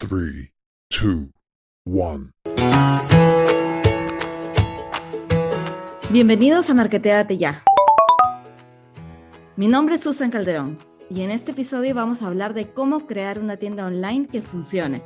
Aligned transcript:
3, 0.00 0.52
2, 0.90 1.30
1. 1.84 2.30
Bienvenidos 6.10 6.70
a 6.70 6.74
Marketeate 6.74 7.36
Ya. 7.36 7.64
Mi 9.56 9.66
nombre 9.66 9.96
es 9.96 10.02
Susan 10.02 10.30
Calderón 10.30 10.76
y 11.10 11.22
en 11.22 11.32
este 11.32 11.50
episodio 11.50 11.96
vamos 11.96 12.22
a 12.22 12.28
hablar 12.28 12.54
de 12.54 12.68
cómo 12.68 13.08
crear 13.08 13.40
una 13.40 13.56
tienda 13.56 13.86
online 13.86 14.28
que 14.28 14.40
funcione. 14.40 15.02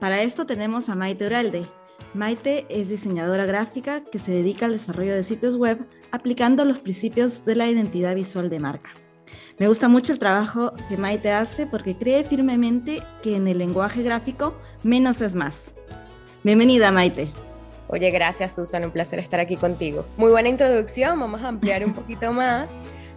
Para 0.00 0.22
esto 0.22 0.46
tenemos 0.46 0.88
a 0.88 0.94
Maite 0.94 1.26
Uralde. 1.26 1.66
Maite 2.14 2.64
es 2.70 2.88
diseñadora 2.88 3.44
gráfica 3.44 4.02
que 4.04 4.18
se 4.18 4.30
dedica 4.32 4.64
al 4.64 4.72
desarrollo 4.72 5.14
de 5.14 5.22
sitios 5.22 5.54
web 5.56 5.86
aplicando 6.12 6.64
los 6.64 6.78
principios 6.78 7.44
de 7.44 7.56
la 7.56 7.68
identidad 7.68 8.14
visual 8.14 8.48
de 8.48 8.58
marca. 8.58 8.88
Me 9.58 9.68
gusta 9.68 9.88
mucho 9.88 10.12
el 10.12 10.18
trabajo 10.18 10.72
que 10.88 10.96
Maite 10.96 11.32
hace 11.32 11.66
porque 11.66 11.96
cree 11.96 12.24
firmemente 12.24 13.02
que 13.22 13.36
en 13.36 13.48
el 13.48 13.58
lenguaje 13.58 14.02
gráfico 14.02 14.54
menos 14.82 15.20
es 15.20 15.34
más. 15.34 15.62
Bienvenida, 16.42 16.92
Maite. 16.92 17.28
Oye, 17.88 18.10
gracias 18.10 18.54
Susan, 18.54 18.84
un 18.84 18.90
placer 18.90 19.18
estar 19.18 19.40
aquí 19.40 19.56
contigo. 19.56 20.06
Muy 20.16 20.30
buena 20.30 20.48
introducción, 20.48 21.20
vamos 21.20 21.42
a 21.42 21.48
ampliar 21.48 21.84
un 21.84 21.94
poquito 21.94 22.32
más. 22.32 22.70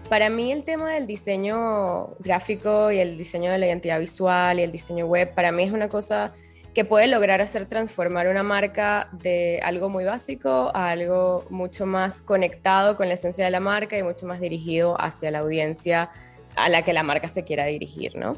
Para 0.09 0.30
mí 0.30 0.52
el 0.52 0.64
tema 0.64 0.92
del 0.92 1.08
diseño 1.08 2.16
gráfico 2.20 2.92
y 2.92 3.00
el 3.00 3.18
diseño 3.18 3.52
de 3.52 3.58
la 3.58 3.66
identidad 3.66 4.00
visual 4.00 4.59
y 4.59 4.64
el 4.64 4.72
diseño 4.72 5.06
web, 5.06 5.34
para 5.34 5.52
mí 5.52 5.64
es 5.64 5.72
una 5.72 5.90
cosa 5.90 6.34
que 6.77 6.86
puede 6.86 7.08
lograr 7.08 7.41
hacer 7.41 7.66
transformar 7.66 8.27
una 8.27 8.44
marca 8.44 9.09
de 9.12 9.59
algo 9.63 9.90
muy 9.90 10.04
básico 10.04 10.70
a 10.76 10.91
algo 10.91 11.44
mucho 11.50 11.88
más 11.88 12.22
conectado 12.22 12.95
con 12.95 13.08
la 13.08 13.16
esencia 13.16 13.45
de 13.45 13.50
la 13.50 13.59
marca 13.59 13.98
y 13.98 14.03
mucho 14.03 14.27
más 14.27 14.40
dirigido 14.40 14.95
hacia 15.02 15.31
la 15.31 15.40
audiencia 15.40 16.12
a 16.55 16.70
la 16.70 16.84
que 16.84 16.94
la 16.94 17.02
marca 17.02 17.30
se 17.30 17.44
quiera 17.44 17.66
dirigir, 17.66 18.16
¿no? 18.16 18.38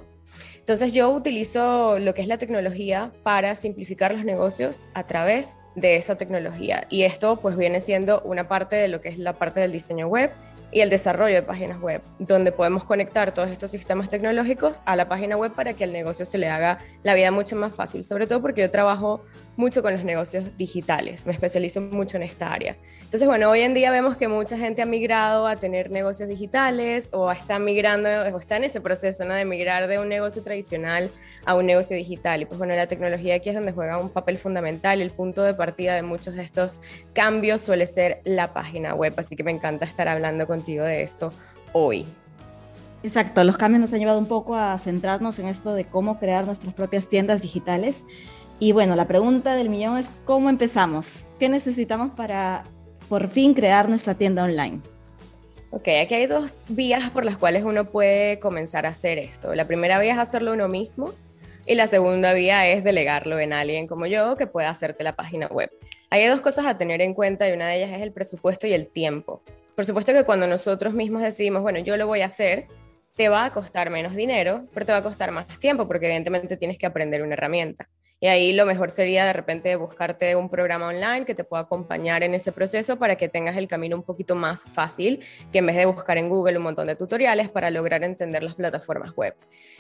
Entonces 0.58 0.94
yo 0.94 1.10
utilizo 1.10 2.00
lo 2.00 2.14
que 2.14 2.22
es 2.22 2.30
la 2.30 2.38
tecnología 2.38 3.12
para 3.24 3.56
simplificar 3.56 4.16
los 4.16 4.24
negocios 4.24 4.86
a 4.94 5.06
través 5.06 5.58
de 5.76 5.98
esa 5.98 6.16
tecnología. 6.16 6.88
Y 6.90 7.02
esto 7.02 7.42
pues 7.42 7.58
viene 7.58 7.82
siendo 7.82 8.22
una 8.22 8.48
parte 8.48 8.78
de 8.78 8.88
lo 8.88 9.02
que 9.02 9.10
es 9.10 9.18
la 9.18 9.34
parte 9.34 9.60
del 9.60 9.74
diseño 9.74 10.08
web 10.08 10.32
y 10.72 10.82
el 10.82 10.90
desarrollo 10.90 11.36
de 11.36 11.42
páginas 11.42 11.80
web, 11.80 12.02
donde 12.20 12.52
podemos 12.52 12.84
conectar 12.84 13.34
todos 13.34 13.52
estos 13.52 13.72
sistemas 13.72 14.10
tecnológicos 14.10 14.82
a 14.86 14.96
la 14.96 15.08
página 15.08 15.36
web 15.36 15.54
para 15.54 15.74
que 15.74 15.84
al 15.84 15.94
negocio 15.94 16.26
se 16.26 16.38
le 16.38 16.50
haga 16.50 16.80
la 17.04 17.14
vida 17.14 17.32
mucho 17.32 17.56
más 17.56 17.74
fácil, 17.74 18.04
sobre 18.04 18.28
todo 18.28 18.42
porque 18.42 18.62
yo 18.62 18.72
trabajo 18.72 19.24
mucho 19.58 19.82
con 19.82 19.94
los 19.94 20.04
negocios 20.04 20.58
digitales, 20.58 21.26
me 21.26 21.34
especializo 21.34 21.82
mucho 21.82 22.18
en 22.18 22.24
esta 22.24 22.54
área. 22.54 22.78
Entonces, 23.02 23.28
bueno, 23.28 23.50
hoy 23.50 23.62
en 23.62 23.74
día 23.74 23.92
vemos 23.92 24.16
que 24.16 24.28
mucha 24.28 24.58
gente 24.58 24.82
ha 24.82 24.86
migrado 24.86 25.48
a 25.48 25.56
tener 25.56 25.92
negocios 25.92 26.30
digitales 26.30 27.10
o 27.12 27.32
está 27.32 27.60
migrando 27.60 28.10
o 28.10 28.38
está 28.38 28.58
en 28.58 28.66
ese 28.66 28.80
proceso 28.80 29.26
¿no? 29.26 29.34
de 29.34 29.46
migrar 29.46 29.88
de 29.88 30.00
un 30.00 30.08
negocio 30.08 30.42
tradicional 30.44 31.10
a 31.46 31.56
un 31.56 31.66
negocio 31.66 31.96
digital. 31.96 32.42
Y 32.42 32.46
pues 32.46 32.58
bueno, 32.58 32.76
la 32.76 32.88
tecnología 32.88 33.36
aquí 33.36 33.50
es 33.50 33.56
donde 33.56 33.72
juega 33.72 33.98
un 33.98 34.10
papel 34.10 34.38
fundamental. 34.38 35.02
El 35.02 35.12
punto 35.12 35.44
de 35.44 35.54
partida 35.54 35.96
de 35.96 36.02
muchos 36.02 36.36
de 36.36 36.44
estos 36.44 36.82
cambios 37.14 37.62
suele 37.62 37.88
ser 37.88 38.22
la 38.24 38.54
página 38.54 38.94
web, 38.94 39.14
así 39.18 39.36
que 39.36 39.44
me 39.44 39.52
encanta 39.52 39.86
estar 39.86 40.08
hablando 40.08 40.48
contigo 40.48 40.84
de 40.84 41.02
esto 41.02 41.32
hoy. 41.74 42.06
Exacto, 43.02 43.44
los 43.44 43.56
cambios 43.56 43.82
nos 43.82 43.94
han 43.94 44.00
llevado 44.00 44.20
un 44.20 44.28
poco 44.28 44.56
a 44.56 44.78
centrarnos 44.78 45.40
en 45.40 45.48
esto 45.48 45.74
de 45.74 45.86
cómo 45.86 46.20
crear 46.20 46.46
nuestras 46.46 46.74
propias 46.74 47.08
tiendas 47.08 47.42
digitales. 47.42 48.04
Y 48.60 48.74
bueno, 48.74 48.96
la 48.98 49.08
pregunta 49.08 49.56
del 49.56 49.70
millón 49.70 49.98
es, 49.98 50.08
¿cómo 50.26 50.50
empezamos? 50.50 51.08
¿Qué 51.40 51.48
necesitamos 51.48 52.12
para 52.12 52.66
por 53.08 53.30
fin 53.30 53.54
crear 53.54 53.88
nuestra 53.88 54.16
tienda 54.16 54.44
online? 54.44 54.82
Ok, 55.72 55.88
aquí 56.04 56.16
hay 56.16 56.26
dos 56.26 56.66
vías 56.68 57.10
por 57.12 57.24
las 57.24 57.38
cuales 57.38 57.64
uno 57.64 57.86
puede 57.86 58.40
comenzar 58.40 58.86
a 58.86 58.90
hacer 58.90 59.18
esto. 59.18 59.56
La 59.56 59.66
primera 59.66 60.00
vía 60.00 60.14
es 60.14 60.20
hacerlo 60.20 60.52
uno 60.52 60.68
mismo 60.68 61.14
y 61.70 61.76
la 61.76 61.86
segunda 61.86 62.34
vía 62.34 62.68
es 62.68 62.84
delegarlo 62.84 63.40
en 63.40 63.54
alguien 63.54 63.86
como 63.86 64.08
yo 64.08 64.36
que 64.36 64.48
pueda 64.48 64.72
hacerte 64.72 65.04
la 65.04 65.16
página 65.16 65.46
web. 65.46 65.70
Hay 66.10 66.26
dos 66.26 66.42
cosas 66.42 66.66
a 66.66 66.80
tener 66.80 67.00
en 67.00 67.14
cuenta 67.14 67.48
y 67.48 67.52
una 67.52 67.68
de 67.68 67.78
ellas 67.78 67.92
es 67.92 68.02
el 68.02 68.12
presupuesto 68.12 68.66
y 68.66 68.74
el 68.74 68.88
tiempo. 68.88 69.44
Por 69.76 69.86
supuesto 69.86 70.12
que 70.12 70.24
cuando 70.24 70.48
nosotros 70.48 70.96
mismos 70.96 71.22
decidimos, 71.22 71.62
bueno, 71.62 71.78
yo 71.78 71.96
lo 71.96 72.08
voy 72.08 72.22
a 72.22 72.26
hacer, 72.26 72.66
te 73.16 73.30
va 73.30 73.46
a 73.46 73.52
costar 73.52 73.92
menos 73.92 74.16
dinero, 74.16 74.66
pero 74.74 74.88
te 74.88 74.94
va 74.94 74.98
a 74.98 75.04
costar 75.04 75.30
más 75.30 75.60
tiempo 75.60 75.88
porque 75.88 76.08
evidentemente 76.08 76.58
tienes 76.58 76.80
que 76.80 76.88
aprender 76.88 77.22
una 77.22 77.36
herramienta. 77.36 77.88
Y 78.22 78.28
ahí 78.28 78.52
lo 78.52 78.66
mejor 78.66 78.90
sería 78.90 79.26
de 79.26 79.32
repente 79.32 79.74
buscarte 79.78 80.36
un 80.36 80.50
programa 80.50 80.88
online 80.88 81.26
que 81.26 81.34
te 81.34 81.46
pueda 81.46 81.64
acompañar 81.64 82.22
en 82.22 82.34
ese 82.34 82.52
proceso 82.52 82.98
para 82.98 83.16
que 83.16 83.30
tengas 83.30 83.56
el 83.56 83.68
camino 83.70 83.96
un 83.96 84.04
poquito 84.04 84.36
más 84.36 84.66
fácil 84.66 85.22
que 85.54 85.60
en 85.60 85.66
vez 85.68 85.78
de 85.78 85.86
buscar 85.86 86.18
en 86.18 86.28
Google 86.28 86.58
un 86.58 86.64
montón 86.64 86.88
de 86.88 86.98
tutoriales 86.98 87.48
para 87.48 87.70
lograr 87.70 88.04
entender 88.04 88.44
las 88.44 88.56
plataformas 88.56 89.16
web. 89.16 89.36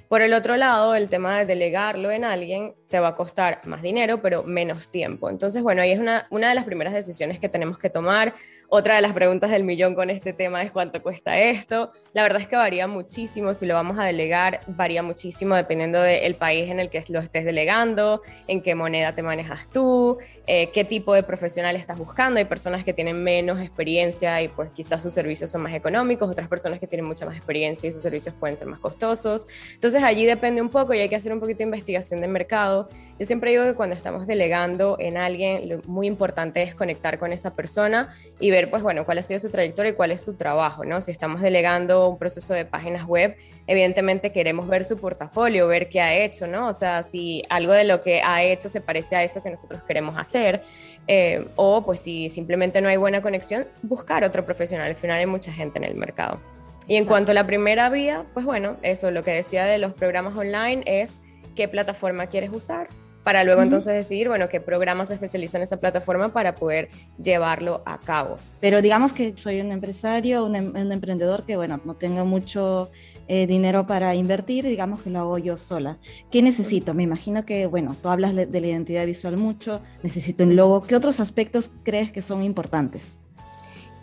Por 0.07 0.21
el 0.21 0.33
otro 0.33 0.55
lado, 0.55 0.95
el 0.95 1.09
tema 1.09 1.37
de 1.37 1.45
delegarlo 1.45 2.11
en 2.11 2.23
alguien 2.23 2.73
te 2.87 2.99
va 2.99 3.09
a 3.09 3.15
costar 3.15 3.61
más 3.65 3.81
dinero, 3.81 4.21
pero 4.21 4.43
menos 4.43 4.89
tiempo. 4.89 5.29
Entonces, 5.29 5.61
bueno, 5.61 5.81
ahí 5.81 5.91
es 5.91 5.99
una, 5.99 6.25
una 6.31 6.49
de 6.49 6.55
las 6.55 6.63
primeras 6.63 6.93
decisiones 6.93 7.39
que 7.39 7.49
tenemos 7.49 7.77
que 7.77 7.89
tomar. 7.89 8.33
Otra 8.69 8.95
de 8.95 9.01
las 9.01 9.13
preguntas 9.13 9.51
del 9.51 9.63
millón 9.63 9.95
con 9.95 10.09
este 10.09 10.33
tema 10.33 10.63
es 10.63 10.71
cuánto 10.71 11.01
cuesta 11.03 11.39
esto. 11.39 11.91
La 12.13 12.23
verdad 12.23 12.41
es 12.41 12.47
que 12.47 12.55
varía 12.55 12.87
muchísimo. 12.87 13.53
Si 13.53 13.65
lo 13.65 13.73
vamos 13.73 13.99
a 13.99 14.05
delegar, 14.05 14.61
varía 14.67 15.03
muchísimo 15.03 15.55
dependiendo 15.55 16.01
del 16.01 16.35
país 16.35 16.69
en 16.69 16.79
el 16.79 16.89
que 16.89 17.03
lo 17.09 17.19
estés 17.19 17.45
delegando, 17.45 18.21
en 18.47 18.61
qué 18.61 18.75
moneda 18.75 19.13
te 19.13 19.21
manejas 19.21 19.69
tú, 19.69 20.17
eh, 20.47 20.69
qué 20.73 20.83
tipo 20.83 21.13
de 21.13 21.23
profesional 21.23 21.75
estás 21.75 21.97
buscando. 21.97 22.39
Hay 22.39 22.45
personas 22.45 22.83
que 22.83 22.93
tienen 22.93 23.23
menos 23.23 23.59
experiencia 23.59 24.41
y 24.41 24.47
pues 24.47 24.71
quizás 24.71 25.03
sus 25.03 25.13
servicios 25.13 25.51
son 25.51 25.63
más 25.63 25.73
económicos, 25.73 26.29
otras 26.29 26.47
personas 26.47 26.79
que 26.79 26.87
tienen 26.87 27.05
mucha 27.05 27.25
más 27.25 27.35
experiencia 27.35 27.87
y 27.87 27.91
sus 27.91 28.01
servicios 28.01 28.35
pueden 28.39 28.57
ser 28.57 28.67
más 28.67 28.79
costosos. 28.79 29.47
Entonces, 29.73 30.03
allí 30.03 30.25
depende 30.25 30.61
un 30.61 30.69
poco 30.69 30.93
y 30.93 30.99
hay 30.99 31.09
que 31.09 31.15
hacer 31.15 31.33
un 31.33 31.39
poquito 31.39 31.59
de 31.59 31.65
investigación 31.65 32.21
de 32.21 32.27
mercado. 32.27 32.89
Yo 33.19 33.25
siempre 33.25 33.51
digo 33.51 33.65
que 33.65 33.73
cuando 33.73 33.97
estamos 33.97 34.27
delegando 34.27 34.95
en 34.97 35.17
alguien, 35.17 35.67
lo 35.67 35.81
muy 35.85 36.07
importante 36.07 36.63
es 36.63 36.73
conectar 36.73 37.19
con 37.19 37.33
esa 37.33 37.53
persona 37.53 38.15
y 38.39 38.49
ver, 38.49 38.69
pues 38.69 38.81
bueno, 38.81 39.03
cuál 39.03 39.17
ha 39.17 39.23
sido 39.23 39.39
su 39.39 39.49
trayectoria 39.49 39.91
y 39.91 39.93
cuál 39.95 40.11
es 40.11 40.21
su 40.21 40.37
trabajo, 40.37 40.85
¿no? 40.85 41.01
Si 41.01 41.11
estamos 41.11 41.41
delegando 41.41 42.07
un 42.07 42.17
proceso 42.17 42.53
de 42.53 42.63
páginas 42.63 43.05
web, 43.05 43.35
evidentemente 43.67 44.31
queremos 44.31 44.69
ver 44.69 44.85
su 44.85 44.97
portafolio, 44.97 45.67
ver 45.67 45.89
qué 45.89 45.99
ha 45.99 46.15
hecho, 46.15 46.47
¿no? 46.47 46.69
O 46.69 46.73
sea, 46.73 47.03
si 47.03 47.43
algo 47.49 47.73
de 47.73 47.83
lo 47.83 48.01
que 48.01 48.21
ha 48.21 48.41
hecho 48.41 48.69
se 48.69 48.79
parece 48.79 49.17
a 49.17 49.23
eso 49.25 49.43
que 49.43 49.49
nosotros 49.49 49.83
queremos 49.83 50.15
hacer, 50.17 50.63
eh, 51.07 51.45
o 51.57 51.83
pues 51.83 51.99
si 51.99 52.29
simplemente 52.29 52.79
no 52.79 52.87
hay 52.87 52.95
buena 52.95 53.21
conexión, 53.21 53.67
buscar 53.81 54.23
otro 54.23 54.45
profesional. 54.45 54.87
Al 54.87 54.95
final 54.95 55.17
hay 55.17 55.25
mucha 55.25 55.51
gente 55.51 55.77
en 55.77 55.83
el 55.83 55.95
mercado. 55.95 56.39
Y 56.87 56.95
en 56.95 57.03
cuanto 57.03 57.33
a 57.33 57.35
la 57.35 57.45
primera 57.45 57.89
vía, 57.89 58.23
pues 58.33 58.45
bueno, 58.45 58.77
eso, 58.81 59.11
lo 59.11 59.23
que 59.23 59.31
decía 59.31 59.65
de 59.65 59.77
los 59.77 59.93
programas 59.93 60.37
online 60.37 60.83
es 60.85 61.19
qué 61.53 61.67
plataforma 61.67 62.27
quieres 62.27 62.51
usar 62.51 62.87
para 63.23 63.43
luego 63.43 63.61
entonces 63.61 63.93
decidir, 63.93 64.27
bueno, 64.27 64.49
qué 64.49 64.59
programa 64.59 65.05
se 65.05 65.13
especializa 65.13 65.57
en 65.57 65.63
esa 65.63 65.77
plataforma 65.77 66.33
para 66.33 66.55
poder 66.55 66.89
llevarlo 67.21 67.81
a 67.85 67.99
cabo. 67.99 68.37
Pero 68.59 68.81
digamos 68.81 69.13
que 69.13 69.35
soy 69.35 69.61
un 69.61 69.71
empresario, 69.71 70.45
un, 70.45 70.55
em, 70.55 70.75
un 70.75 70.91
emprendedor 70.91 71.45
que, 71.45 71.55
bueno, 71.55 71.79
no 71.85 71.95
tengo 71.95 72.25
mucho 72.25 72.89
eh, 73.31 73.45
dinero 73.45 73.83
para 73.83 74.15
invertir, 74.15 74.65
digamos 74.65 75.01
que 75.01 75.11
lo 75.11 75.19
hago 75.19 75.37
yo 75.37 75.55
sola. 75.55 75.99
¿Qué 76.31 76.41
necesito? 76.41 76.95
Me 76.95 77.03
imagino 77.03 77.45
que, 77.45 77.67
bueno, 77.67 77.95
tú 78.01 78.09
hablas 78.09 78.33
de 78.33 78.61
la 78.61 78.67
identidad 78.67 79.05
visual 79.05 79.37
mucho, 79.37 79.81
necesito 80.01 80.43
un 80.43 80.55
logo. 80.55 80.81
¿Qué 80.81 80.95
otros 80.95 81.19
aspectos 81.19 81.69
crees 81.83 82.11
que 82.11 82.23
son 82.23 82.41
importantes? 82.41 83.13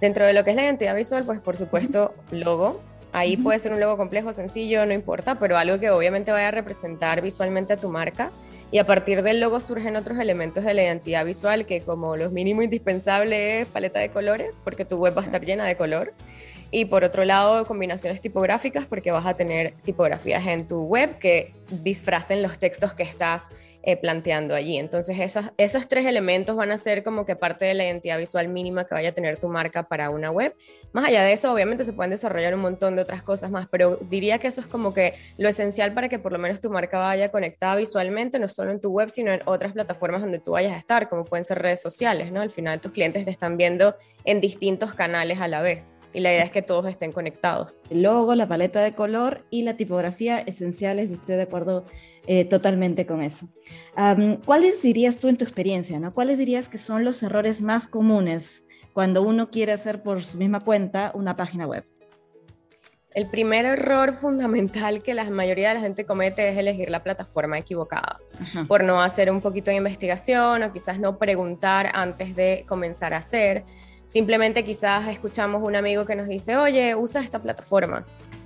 Dentro 0.00 0.26
de 0.26 0.32
lo 0.32 0.44
que 0.44 0.50
es 0.50 0.56
la 0.56 0.62
identidad 0.62 0.94
visual, 0.94 1.24
pues 1.24 1.40
por 1.40 1.56
supuesto, 1.56 2.14
logo. 2.30 2.80
Ahí 3.16 3.38
puede 3.38 3.58
ser 3.58 3.72
un 3.72 3.80
logo 3.80 3.96
complejo, 3.96 4.34
sencillo, 4.34 4.84
no 4.84 4.92
importa, 4.92 5.38
pero 5.38 5.56
algo 5.56 5.80
que 5.80 5.88
obviamente 5.88 6.32
vaya 6.32 6.48
a 6.48 6.50
representar 6.50 7.22
visualmente 7.22 7.72
a 7.72 7.78
tu 7.78 7.88
marca. 7.88 8.30
Y 8.70 8.76
a 8.76 8.84
partir 8.84 9.22
del 9.22 9.40
logo 9.40 9.58
surgen 9.58 9.96
otros 9.96 10.18
elementos 10.18 10.64
de 10.64 10.74
la 10.74 10.82
identidad 10.82 11.24
visual, 11.24 11.64
que 11.64 11.80
como 11.80 12.14
los 12.16 12.30
mínimo 12.30 12.60
indispensable 12.60 13.60
es 13.60 13.68
paleta 13.68 14.00
de 14.00 14.10
colores, 14.10 14.60
porque 14.62 14.84
tu 14.84 14.98
web 14.98 15.16
va 15.16 15.22
a 15.22 15.24
estar 15.24 15.42
llena 15.42 15.64
de 15.64 15.76
color. 15.78 16.12
Y 16.70 16.84
por 16.84 17.04
otro 17.04 17.24
lado, 17.24 17.64
combinaciones 17.64 18.20
tipográficas, 18.20 18.84
porque 18.84 19.12
vas 19.12 19.24
a 19.24 19.32
tener 19.32 19.72
tipografías 19.82 20.46
en 20.46 20.66
tu 20.66 20.82
web 20.82 21.16
que 21.18 21.54
disfracen 21.70 22.42
los 22.42 22.58
textos 22.58 22.92
que 22.92 23.04
estás 23.04 23.48
eh, 23.88 23.96
planteando 23.96 24.56
allí. 24.56 24.78
Entonces, 24.78 25.16
esas, 25.20 25.52
esos 25.58 25.86
tres 25.86 26.06
elementos 26.06 26.56
van 26.56 26.72
a 26.72 26.76
ser 26.76 27.04
como 27.04 27.24
que 27.24 27.36
parte 27.36 27.66
de 27.66 27.74
la 27.74 27.84
identidad 27.84 28.18
visual 28.18 28.48
mínima 28.48 28.84
que 28.84 28.96
vaya 28.96 29.10
a 29.10 29.12
tener 29.12 29.38
tu 29.38 29.46
marca 29.48 29.84
para 29.84 30.10
una 30.10 30.32
web. 30.32 30.56
Más 30.92 31.06
allá 31.06 31.22
de 31.22 31.32
eso, 31.32 31.52
obviamente 31.52 31.84
se 31.84 31.92
pueden 31.92 32.10
desarrollar 32.10 32.52
un 32.56 32.62
montón 32.62 32.96
de 32.96 33.02
otras 33.02 33.22
cosas 33.22 33.48
más, 33.48 33.68
pero 33.70 33.94
diría 33.94 34.38
que 34.38 34.48
eso 34.48 34.60
es 34.60 34.66
como 34.66 34.92
que 34.92 35.14
lo 35.38 35.48
esencial 35.48 35.94
para 35.94 36.08
que 36.08 36.18
por 36.18 36.32
lo 36.32 36.38
menos 36.40 36.60
tu 36.60 36.68
marca 36.68 36.98
vaya 36.98 37.30
conectada 37.30 37.76
visualmente, 37.76 38.40
no 38.40 38.48
solo 38.48 38.72
en 38.72 38.80
tu 38.80 38.90
web, 38.90 39.08
sino 39.08 39.32
en 39.32 39.40
otras 39.44 39.72
plataformas 39.72 40.20
donde 40.20 40.40
tú 40.40 40.50
vayas 40.50 40.72
a 40.72 40.78
estar, 40.78 41.08
como 41.08 41.24
pueden 41.24 41.44
ser 41.44 41.60
redes 41.60 41.80
sociales, 41.80 42.32
¿no? 42.32 42.40
Al 42.40 42.50
final 42.50 42.80
tus 42.80 42.90
clientes 42.90 43.24
te 43.24 43.30
están 43.30 43.56
viendo 43.56 43.94
en 44.24 44.40
distintos 44.40 44.94
canales 44.94 45.40
a 45.40 45.46
la 45.46 45.62
vez 45.62 45.94
y 46.16 46.20
la 46.20 46.32
idea 46.32 46.44
es 46.44 46.50
que 46.50 46.62
todos 46.62 46.86
estén 46.86 47.12
conectados. 47.12 47.76
El 47.90 48.02
logo, 48.02 48.34
la 48.34 48.48
paleta 48.48 48.80
de 48.80 48.94
color 48.94 49.44
y 49.50 49.64
la 49.64 49.76
tipografía 49.76 50.38
esenciales, 50.38 51.10
estoy 51.10 51.36
de 51.36 51.42
acuerdo 51.42 51.84
eh, 52.26 52.46
totalmente 52.46 53.04
con 53.04 53.22
eso. 53.22 53.48
¿Cuáles 54.44 54.82
dirías 54.82 55.16
tú 55.16 55.28
en 55.28 55.36
tu 55.36 55.44
experiencia, 55.44 55.98
¿no? 55.98 56.12
cuáles 56.12 56.38
dirías 56.38 56.68
que 56.68 56.78
son 56.78 57.04
los 57.04 57.22
errores 57.22 57.62
más 57.62 57.86
comunes 57.86 58.64
cuando 58.92 59.22
uno 59.22 59.50
quiere 59.50 59.72
hacer 59.72 60.02
por 60.02 60.22
su 60.22 60.38
misma 60.38 60.60
cuenta 60.60 61.12
una 61.14 61.36
página 61.36 61.66
web? 61.66 61.84
El 63.16 63.30
primer 63.30 63.64
error 63.64 64.12
fundamental 64.12 65.02
que 65.02 65.14
la 65.14 65.24
mayoría 65.30 65.68
de 65.70 65.76
la 65.76 65.80
gente 65.80 66.04
comete 66.04 66.50
es 66.50 66.58
elegir 66.58 66.90
la 66.90 67.02
plataforma 67.02 67.58
equivocada, 67.58 68.16
por 68.68 68.84
no 68.84 69.02
hacer 69.02 69.30
un 69.30 69.40
poquito 69.40 69.70
de 69.70 69.78
investigación 69.78 70.62
o 70.62 70.70
quizás 70.70 70.98
no 71.00 71.18
preguntar 71.18 71.90
antes 71.94 72.36
de 72.36 72.66
comenzar 72.68 73.14
a 73.14 73.16
hacer. 73.16 73.64
Simplemente 74.04 74.66
quizás 74.66 75.08
escuchamos 75.08 75.62
un 75.62 75.76
amigo 75.76 76.04
que 76.04 76.14
nos 76.14 76.28
dice, 76.28 76.58
oye, 76.58 76.94
usa 76.94 77.22
esta 77.22 77.40
plataforma. 77.40 78.04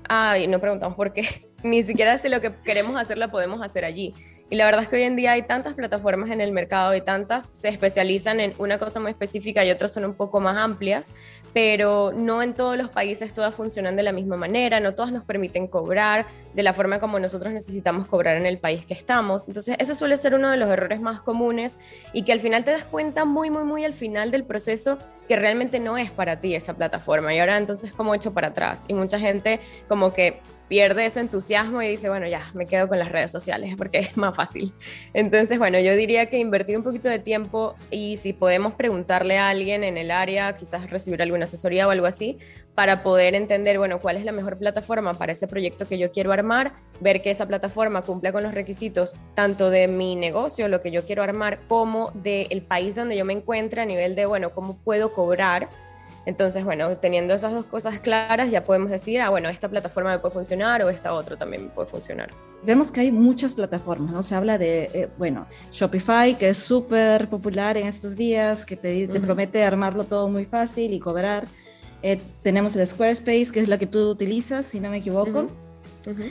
Ah, 0.08 0.38
y 0.38 0.46
no 0.46 0.60
preguntamos 0.60 0.96
por 0.96 1.12
qué. 1.12 1.48
Ni 1.64 1.82
siquiera 1.82 2.16
si 2.18 2.28
lo 2.28 2.40
que 2.40 2.52
queremos 2.64 2.96
hacer 3.00 3.18
la 3.18 3.28
podemos 3.28 3.60
hacer 3.62 3.84
allí. 3.84 4.14
Y 4.50 4.56
la 4.56 4.64
verdad 4.64 4.82
es 4.82 4.88
que 4.88 4.96
hoy 4.96 5.02
en 5.04 5.14
día 5.14 5.32
hay 5.32 5.42
tantas 5.42 5.74
plataformas 5.74 6.30
en 6.30 6.40
el 6.40 6.50
mercado 6.50 6.92
y 6.96 7.00
tantas 7.00 7.50
se 7.52 7.68
especializan 7.68 8.40
en 8.40 8.52
una 8.58 8.78
cosa 8.78 8.98
muy 8.98 9.12
específica 9.12 9.64
y 9.64 9.70
otras 9.70 9.92
son 9.92 10.04
un 10.04 10.14
poco 10.14 10.40
más 10.40 10.56
amplias, 10.56 11.12
pero 11.52 12.10
no 12.12 12.42
en 12.42 12.54
todos 12.54 12.76
los 12.76 12.90
países 12.90 13.32
todas 13.32 13.54
funcionan 13.54 13.94
de 13.94 14.02
la 14.02 14.10
misma 14.10 14.36
manera, 14.36 14.80
no 14.80 14.92
todas 14.92 15.12
nos 15.12 15.22
permiten 15.22 15.68
cobrar 15.68 16.26
de 16.52 16.64
la 16.64 16.72
forma 16.72 16.98
como 16.98 17.20
nosotros 17.20 17.52
necesitamos 17.52 18.08
cobrar 18.08 18.36
en 18.36 18.44
el 18.44 18.58
país 18.58 18.84
que 18.84 18.94
estamos. 18.94 19.46
Entonces, 19.46 19.76
ese 19.78 19.94
suele 19.94 20.16
ser 20.16 20.34
uno 20.34 20.50
de 20.50 20.56
los 20.56 20.68
errores 20.68 21.00
más 21.00 21.20
comunes 21.20 21.78
y 22.12 22.22
que 22.22 22.32
al 22.32 22.40
final 22.40 22.64
te 22.64 22.72
das 22.72 22.82
cuenta 22.82 23.24
muy, 23.24 23.50
muy, 23.50 23.62
muy 23.62 23.84
al 23.84 23.94
final 23.94 24.32
del 24.32 24.42
proceso 24.42 24.98
que 25.28 25.36
realmente 25.36 25.78
no 25.78 25.96
es 25.96 26.10
para 26.10 26.40
ti 26.40 26.56
esa 26.56 26.74
plataforma. 26.74 27.32
Y 27.32 27.38
ahora 27.38 27.56
entonces 27.56 27.92
como 27.92 28.16
hecho 28.16 28.34
para 28.34 28.48
atrás. 28.48 28.84
Y 28.88 28.94
mucha 28.94 29.20
gente 29.20 29.60
como 29.86 30.12
que 30.12 30.40
pierde 30.70 31.04
ese 31.04 31.18
entusiasmo 31.18 31.82
y 31.82 31.88
dice, 31.88 32.08
bueno, 32.08 32.28
ya, 32.28 32.48
me 32.54 32.64
quedo 32.64 32.86
con 32.86 33.00
las 33.00 33.10
redes 33.10 33.32
sociales 33.32 33.74
porque 33.76 33.98
es 33.98 34.16
más 34.16 34.36
fácil. 34.36 34.72
Entonces, 35.12 35.58
bueno, 35.58 35.80
yo 35.80 35.96
diría 35.96 36.26
que 36.26 36.38
invertir 36.38 36.76
un 36.76 36.84
poquito 36.84 37.08
de 37.08 37.18
tiempo 37.18 37.74
y 37.90 38.16
si 38.18 38.32
podemos 38.32 38.74
preguntarle 38.74 39.36
a 39.36 39.48
alguien 39.48 39.82
en 39.82 39.98
el 39.98 40.12
área, 40.12 40.54
quizás 40.54 40.88
recibir 40.88 41.20
alguna 41.22 41.42
asesoría 41.42 41.88
o 41.88 41.90
algo 41.90 42.06
así, 42.06 42.38
para 42.76 43.02
poder 43.02 43.34
entender, 43.34 43.78
bueno, 43.78 43.98
cuál 43.98 44.16
es 44.16 44.24
la 44.24 44.30
mejor 44.30 44.58
plataforma 44.58 45.14
para 45.14 45.32
ese 45.32 45.48
proyecto 45.48 45.88
que 45.88 45.98
yo 45.98 46.12
quiero 46.12 46.30
armar, 46.30 46.72
ver 47.00 47.20
que 47.20 47.30
esa 47.30 47.46
plataforma 47.46 48.02
cumple 48.02 48.32
con 48.32 48.44
los 48.44 48.54
requisitos 48.54 49.16
tanto 49.34 49.70
de 49.70 49.88
mi 49.88 50.14
negocio, 50.14 50.68
lo 50.68 50.80
que 50.80 50.92
yo 50.92 51.04
quiero 51.04 51.24
armar, 51.24 51.58
como 51.66 52.12
del 52.14 52.62
país 52.62 52.94
donde 52.94 53.16
yo 53.16 53.24
me 53.24 53.32
encuentre 53.32 53.80
a 53.80 53.86
nivel 53.86 54.14
de, 54.14 54.24
bueno, 54.24 54.50
cómo 54.50 54.78
puedo 54.78 55.12
cobrar 55.12 55.68
entonces, 56.30 56.64
bueno, 56.64 56.96
teniendo 56.96 57.34
esas 57.34 57.52
dos 57.52 57.64
cosas 57.64 57.98
claras, 57.98 58.52
ya 58.52 58.62
podemos 58.62 58.88
decir, 58.88 59.20
ah, 59.20 59.30
bueno, 59.30 59.48
esta 59.48 59.68
plataforma 59.68 60.12
me 60.12 60.20
puede 60.20 60.32
funcionar 60.32 60.80
o 60.84 60.88
esta 60.88 61.12
otra 61.12 61.36
también 61.36 61.64
me 61.64 61.70
puede 61.70 61.88
funcionar. 61.88 62.30
Vemos 62.62 62.92
que 62.92 63.00
hay 63.00 63.10
muchas 63.10 63.54
plataformas, 63.54 64.12
¿no? 64.12 64.22
Se 64.22 64.36
habla 64.36 64.56
de, 64.56 64.90
eh, 64.94 65.08
bueno, 65.18 65.48
Shopify, 65.72 66.38
que 66.38 66.50
es 66.50 66.58
súper 66.58 67.28
popular 67.28 67.76
en 67.76 67.88
estos 67.88 68.14
días, 68.14 68.64
que 68.64 68.76
te, 68.76 69.08
promete 69.08 69.64
armarlo 69.64 70.04
todo 70.04 70.28
muy 70.28 70.44
fácil 70.44 70.94
y 70.94 71.00
cobrar. 71.00 71.48
Eh, 72.02 72.20
tenemos 72.44 72.76
el 72.76 72.86
Squarespace, 72.86 73.50
que 73.52 73.58
es 73.58 73.68
la 73.68 73.76
que 73.76 73.88
tú 73.88 74.08
utilizas, 74.08 74.66
si 74.66 74.78
no 74.78 74.88
me 74.88 74.98
equivoco. 74.98 75.48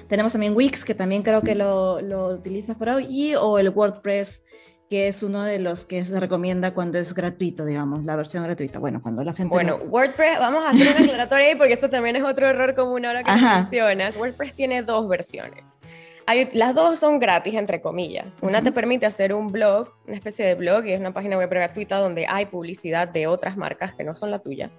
Tenemos 0.08 0.32
también 0.32 0.56
Wix, 0.56 0.86
que 0.86 0.96
también 0.96 1.24
creo 1.24 1.42
que 1.42 1.56
lo, 1.56 2.00
lo 2.00 2.30
utilizas 2.30 2.78
por 2.78 2.88
hoy, 2.88 3.06
y, 3.10 3.36
o 3.36 3.60
el 3.60 3.70
WordPress 3.70 4.42
que 4.90 5.08
es 5.08 5.22
uno 5.22 5.44
de 5.44 5.60
los 5.60 5.86
que 5.86 6.04
se 6.04 6.20
recomienda 6.20 6.74
cuando 6.74 6.98
es 6.98 7.14
gratuito, 7.14 7.64
digamos, 7.64 8.04
la 8.06 8.16
versión 8.16 8.44
gratuita. 8.44 8.80
Bueno, 8.80 9.02
cuando 9.02 9.24
la 9.24 9.34
gente... 9.34 9.54
Bueno, 9.54 9.76
WordPress, 9.76 10.40
vamos 10.40 10.66
a 10.66 10.72
hacer 10.72 10.88
una 10.96 11.06
aclaratoria 11.06 11.48
ahí 11.48 11.56
porque 11.56 11.74
esto 11.74 11.90
también 11.90 12.16
es 12.16 12.24
otro 12.24 12.48
error 12.48 12.74
común 12.74 13.06
ahora 13.06 13.24
que 13.24 13.32
mencionas. 13.32 14.18
WordPress 14.18 14.56
tiene 14.56 14.82
dos 14.82 15.08
versiones. 15.08 15.78
Hay, 16.26 16.50
las 16.54 16.74
dos 16.74 16.98
son 16.98 17.20
gratis, 17.20 17.54
entre 17.54 17.82
comillas. 17.82 18.40
Una 18.42 18.64
te 18.64 18.72
permite 18.72 19.06
hacer 19.06 19.34
un 19.34 19.52
blog, 19.52 19.94
una 20.08 20.16
especie 20.16 20.46
de 20.46 20.56
blog, 20.56 20.86
y 20.86 20.94
es 20.94 21.00
una 21.00 21.14
página 21.14 21.38
web 21.38 21.50
gratuita 21.50 21.98
donde 21.98 22.26
hay 22.28 22.48
publicidad 22.48 23.08
de 23.08 23.28
otras 23.28 23.58
marcas 23.58 23.94
que 23.94 24.04
no 24.04 24.16
son 24.16 24.32
la 24.32 24.40
tuya. 24.40 24.72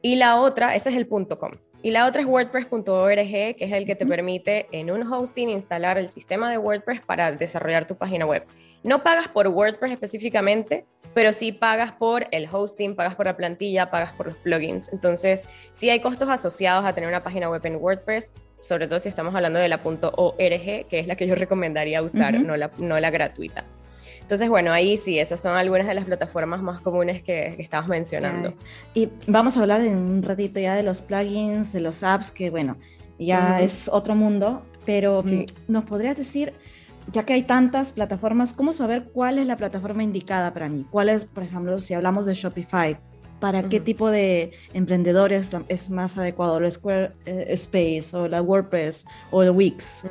Y 0.00 0.16
la 0.16 0.40
otra, 0.40 0.74
ese 0.74 0.88
es 0.88 0.96
el 0.96 1.08
.com. 1.08 1.52
Y 1.84 1.90
la 1.90 2.06
otra 2.06 2.22
es 2.22 2.28
WordPress.org, 2.28 3.16
que 3.16 3.56
es 3.58 3.72
el 3.72 3.86
que 3.86 3.96
te 3.96 4.06
permite 4.06 4.68
en 4.70 4.90
un 4.92 5.02
hosting 5.12 5.48
instalar 5.48 5.98
el 5.98 6.10
sistema 6.10 6.48
de 6.48 6.56
WordPress 6.56 7.00
para 7.00 7.32
desarrollar 7.32 7.88
tu 7.88 7.96
página 7.96 8.24
web. 8.24 8.44
No 8.84 9.02
pagas 9.02 9.26
por 9.26 9.48
WordPress 9.48 9.92
específicamente, 9.92 10.84
pero 11.12 11.32
sí 11.32 11.50
pagas 11.50 11.90
por 11.90 12.28
el 12.30 12.48
hosting, 12.50 12.94
pagas 12.94 13.16
por 13.16 13.26
la 13.26 13.36
plantilla, 13.36 13.90
pagas 13.90 14.12
por 14.12 14.26
los 14.26 14.36
plugins. 14.36 14.92
Entonces, 14.92 15.48
sí 15.72 15.90
hay 15.90 15.98
costos 15.98 16.28
asociados 16.28 16.84
a 16.84 16.94
tener 16.94 17.08
una 17.08 17.24
página 17.24 17.50
web 17.50 17.60
en 17.64 17.74
WordPress, 17.74 18.32
sobre 18.60 18.86
todo 18.86 19.00
si 19.00 19.08
estamos 19.08 19.34
hablando 19.34 19.58
de 19.58 19.68
la 19.68 19.80
.org, 19.82 20.38
que 20.38 20.98
es 21.00 21.08
la 21.08 21.16
que 21.16 21.26
yo 21.26 21.34
recomendaría 21.34 22.00
usar, 22.00 22.38
no, 22.40 22.56
la, 22.56 22.70
no 22.78 23.00
la 23.00 23.10
gratuita. 23.10 23.64
Entonces, 24.32 24.48
bueno, 24.48 24.72
ahí 24.72 24.96
sí, 24.96 25.18
esas 25.18 25.42
son 25.42 25.58
algunas 25.58 25.86
de 25.86 25.92
las 25.92 26.06
plataformas 26.06 26.62
más 26.62 26.80
comunes 26.80 27.22
que, 27.22 27.52
que 27.54 27.60
estabas 27.60 27.86
mencionando. 27.86 28.54
Y 28.94 29.10
vamos 29.26 29.58
a 29.58 29.60
hablar 29.60 29.82
en 29.82 29.98
un 29.98 30.22
ratito 30.22 30.58
ya 30.58 30.74
de 30.74 30.82
los 30.82 31.02
plugins, 31.02 31.70
de 31.70 31.80
los 31.80 32.02
apps, 32.02 32.30
que 32.32 32.48
bueno, 32.48 32.78
ya 33.18 33.60
es 33.60 33.90
otro 33.92 34.14
mundo, 34.14 34.62
pero 34.86 35.22
mm, 35.22 35.44
¿nos 35.68 35.84
podrías 35.84 36.16
decir, 36.16 36.54
ya 37.12 37.26
que 37.26 37.34
hay 37.34 37.42
tantas 37.42 37.92
plataformas, 37.92 38.54
cómo 38.54 38.72
saber 38.72 39.10
cuál 39.12 39.38
es 39.38 39.46
la 39.46 39.58
plataforma 39.58 40.02
indicada 40.02 40.54
para 40.54 40.66
mí? 40.70 40.86
¿Cuál 40.90 41.10
es, 41.10 41.26
por 41.26 41.42
ejemplo, 41.42 41.78
si 41.78 41.92
hablamos 41.92 42.24
de 42.24 42.32
Shopify, 42.32 42.96
para 43.38 43.64
qué 43.64 43.80
tipo 43.80 44.10
de 44.10 44.52
emprendedores 44.72 45.50
es 45.68 45.90
más 45.90 46.16
adecuado, 46.16 46.56
el 46.56 46.72
Squarespace 46.72 48.16
o 48.16 48.28
la 48.28 48.40
WordPress 48.40 49.04
o 49.30 49.42
el 49.42 49.50
Wix? 49.50 50.04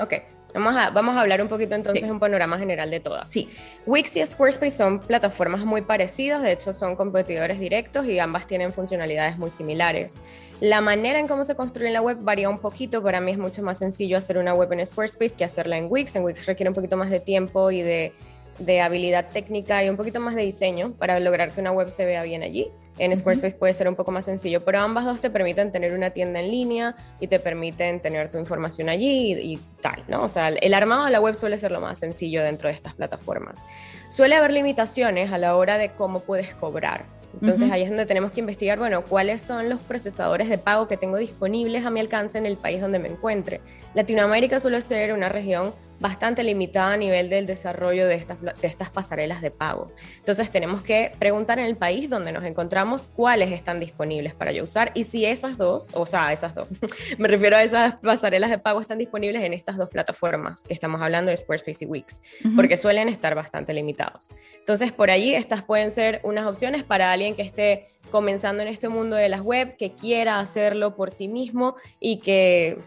Ok, 0.00 0.14
Vamos 0.54 0.74
a, 0.76 0.90
vamos 0.90 1.16
a 1.16 1.20
hablar 1.20 1.42
un 1.42 1.48
poquito 1.48 1.74
entonces 1.74 2.08
un 2.10 2.18
panorama 2.18 2.58
general 2.58 2.90
de 2.90 3.00
todas. 3.00 3.30
Sí. 3.30 3.48
Wix 3.86 4.16
y 4.16 4.26
Squarespace 4.26 4.70
son 4.70 5.00
plataformas 5.00 5.64
muy 5.64 5.82
parecidas, 5.82 6.42
de 6.42 6.52
hecho 6.52 6.72
son 6.72 6.96
competidores 6.96 7.60
directos 7.60 8.06
y 8.06 8.18
ambas 8.18 8.46
tienen 8.46 8.72
funcionalidades 8.72 9.36
muy 9.36 9.50
similares. 9.50 10.18
La 10.60 10.80
manera 10.80 11.18
en 11.18 11.28
cómo 11.28 11.44
se 11.44 11.54
construye 11.54 11.90
la 11.90 12.00
web 12.00 12.18
varía 12.20 12.48
un 12.48 12.58
poquito, 12.58 13.02
para 13.02 13.20
mí 13.20 13.32
es 13.32 13.38
mucho 13.38 13.62
más 13.62 13.78
sencillo 13.78 14.16
hacer 14.16 14.38
una 14.38 14.54
web 14.54 14.72
en 14.72 14.84
Squarespace 14.86 15.36
que 15.36 15.44
hacerla 15.44 15.76
en 15.76 15.86
Wix. 15.90 16.16
En 16.16 16.24
Wix 16.24 16.46
requiere 16.46 16.70
un 16.70 16.74
poquito 16.74 16.96
más 16.96 17.10
de 17.10 17.20
tiempo 17.20 17.70
y 17.70 17.82
de, 17.82 18.12
de 18.58 18.80
habilidad 18.80 19.28
técnica 19.32 19.84
y 19.84 19.88
un 19.88 19.96
poquito 19.96 20.18
más 20.18 20.34
de 20.34 20.42
diseño 20.42 20.92
para 20.92 21.20
lograr 21.20 21.52
que 21.52 21.60
una 21.60 21.72
web 21.72 21.90
se 21.90 22.04
vea 22.04 22.22
bien 22.22 22.42
allí. 22.42 22.72
En 22.98 23.16
Squarespace 23.16 23.56
puede 23.56 23.72
ser 23.72 23.88
un 23.88 23.94
poco 23.94 24.10
más 24.10 24.24
sencillo, 24.24 24.64
pero 24.64 24.80
ambas 24.80 25.04
dos 25.04 25.20
te 25.20 25.30
permiten 25.30 25.72
tener 25.72 25.94
una 25.94 26.10
tienda 26.10 26.40
en 26.40 26.50
línea 26.50 26.96
y 27.20 27.28
te 27.28 27.38
permiten 27.38 28.00
tener 28.00 28.30
tu 28.30 28.38
información 28.38 28.88
allí 28.88 29.32
y, 29.32 29.60
tal, 29.80 30.02
¿no? 30.08 30.24
O 30.24 30.28
sea, 30.28 30.48
el 30.48 30.74
armado 30.74 31.04
de 31.04 31.10
la 31.10 31.20
web 31.20 31.34
suele 31.34 31.58
ser 31.58 31.70
lo 31.70 31.80
más 31.80 31.98
sencillo 31.98 32.42
dentro 32.42 32.68
de 32.68 32.74
estas 32.74 32.94
plataformas. 32.94 33.64
Suele 34.08 34.34
haber 34.34 34.52
limitaciones 34.52 35.32
a 35.32 35.38
la 35.38 35.56
hora 35.56 35.78
de 35.78 35.90
cómo 35.90 36.20
puedes 36.20 36.54
cobrar. 36.54 37.04
Entonces 37.40 37.70
ahí 37.70 37.82
es 37.82 37.88
donde 37.88 38.06
tenemos 38.06 38.32
que 38.32 38.40
investigar, 38.40 38.78
bueno, 38.78 39.02
cuáles 39.02 39.42
son 39.42 39.68
los 39.68 39.80
procesadores 39.80 40.48
de 40.48 40.58
pago 40.58 40.88
que 40.88 40.96
tengo 40.96 41.18
disponibles 41.18 41.84
a 41.84 41.90
mi 41.90 42.00
alcance 42.00 42.38
en 42.38 42.46
el 42.46 42.56
país 42.56 42.80
donde 42.80 42.98
me 42.98 43.08
encuentre. 43.08 43.60
Latinoamérica 43.94 44.58
suele 44.58 44.80
ser 44.80 45.12
una 45.12 45.28
región 45.28 45.72
bastante 46.00 46.42
limitada 46.42 46.92
a 46.92 46.96
nivel 46.96 47.28
del 47.28 47.46
desarrollo 47.46 48.06
de 48.06 48.14
estas, 48.14 48.40
de 48.40 48.52
estas 48.62 48.90
pasarelas 48.90 49.40
de 49.42 49.50
pago. 49.50 49.92
Entonces 50.18 50.50
tenemos 50.50 50.82
que 50.82 51.12
preguntar 51.18 51.58
en 51.58 51.66
el 51.66 51.76
país 51.76 52.08
donde 52.08 52.32
nos 52.32 52.44
encontramos 52.44 53.06
cuáles 53.06 53.52
están 53.52 53.80
disponibles 53.80 54.34
para 54.34 54.52
yo 54.52 54.64
usar 54.64 54.92
y 54.94 55.04
si 55.04 55.24
esas 55.24 55.56
dos, 55.56 55.88
o 55.92 56.06
sea, 56.06 56.32
esas 56.32 56.54
dos, 56.54 56.68
me 57.18 57.28
refiero 57.28 57.56
a 57.56 57.62
esas 57.62 57.96
pasarelas 57.96 58.50
de 58.50 58.58
pago 58.58 58.80
están 58.80 58.98
disponibles 58.98 59.42
en 59.42 59.52
estas 59.52 59.76
dos 59.76 59.88
plataformas 59.88 60.62
que 60.62 60.74
estamos 60.74 61.00
hablando 61.00 61.30
de 61.30 61.36
Squarespace 61.36 61.84
y 61.84 61.88
Wix, 61.88 62.22
porque 62.54 62.76
suelen 62.76 63.08
estar 63.08 63.34
bastante 63.34 63.72
limitados. 63.72 64.30
Entonces 64.58 64.92
por 64.92 65.10
allí 65.10 65.34
estas 65.34 65.62
pueden 65.62 65.90
ser 65.90 66.20
unas 66.22 66.46
opciones 66.46 66.84
para 66.84 67.12
alguien 67.12 67.34
que 67.34 67.42
esté 67.42 67.86
comenzando 68.10 68.62
en 68.62 68.68
este 68.68 68.88
mundo 68.88 69.16
de 69.16 69.28
las 69.28 69.40
web, 69.40 69.76
que 69.76 69.92
quiera 69.92 70.38
hacerlo 70.38 70.96
por 70.96 71.10
sí 71.10 71.28
mismo 71.28 71.76
y 72.00 72.20
que 72.20 72.78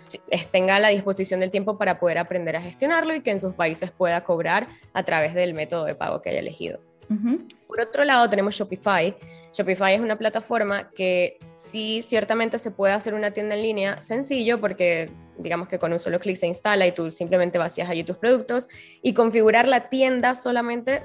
tenga 0.52 0.78
a 0.78 0.80
la 0.80 0.90
disposición 0.90 1.40
del 1.40 1.52
tiempo 1.52 1.78
para 1.78 2.00
poder 2.00 2.18
aprender 2.18 2.56
a 2.56 2.62
y 3.16 3.22
que 3.22 3.32
en 3.32 3.40
sus 3.40 3.54
países 3.54 3.92
pueda 3.92 4.24
cobrar 4.24 4.68
a 4.94 5.04
través 5.04 5.34
del 5.34 5.54
método 5.54 5.86
de 5.86 5.96
pago 5.96 6.22
que 6.22 6.30
haya 6.30 6.40
elegido. 6.40 6.80
Por 7.68 7.82
otro 7.82 8.06
lado, 8.06 8.30
tenemos 8.30 8.56
Shopify. 8.56 9.16
Shopify 9.52 9.96
es 9.96 10.02
una 10.02 10.18
plataforma 10.18 10.90
que 10.92 11.40
sí, 11.58 12.02
ciertamente 12.02 12.58
se 12.58 12.72
puede 12.72 12.94
hacer 12.94 13.14
una 13.14 13.32
tienda 13.32 13.56
en 13.56 13.64
línea 13.64 14.02
sencillo 14.02 14.62
porque 14.62 15.10
digamos 15.38 15.68
que 15.68 15.78
con 15.78 15.92
un 15.92 16.00
solo 16.00 16.20
clic 16.20 16.38
se 16.38 16.48
instala 16.48 16.88
y 16.88 16.94
tú 16.94 17.12
simplemente 17.12 17.58
vacías 17.58 17.90
allí 17.90 18.04
tus 18.04 18.18
productos 18.18 18.70
y 19.02 19.14
configurar 19.14 19.68
la 19.68 19.90
tienda 19.90 20.36
solamente 20.36 21.04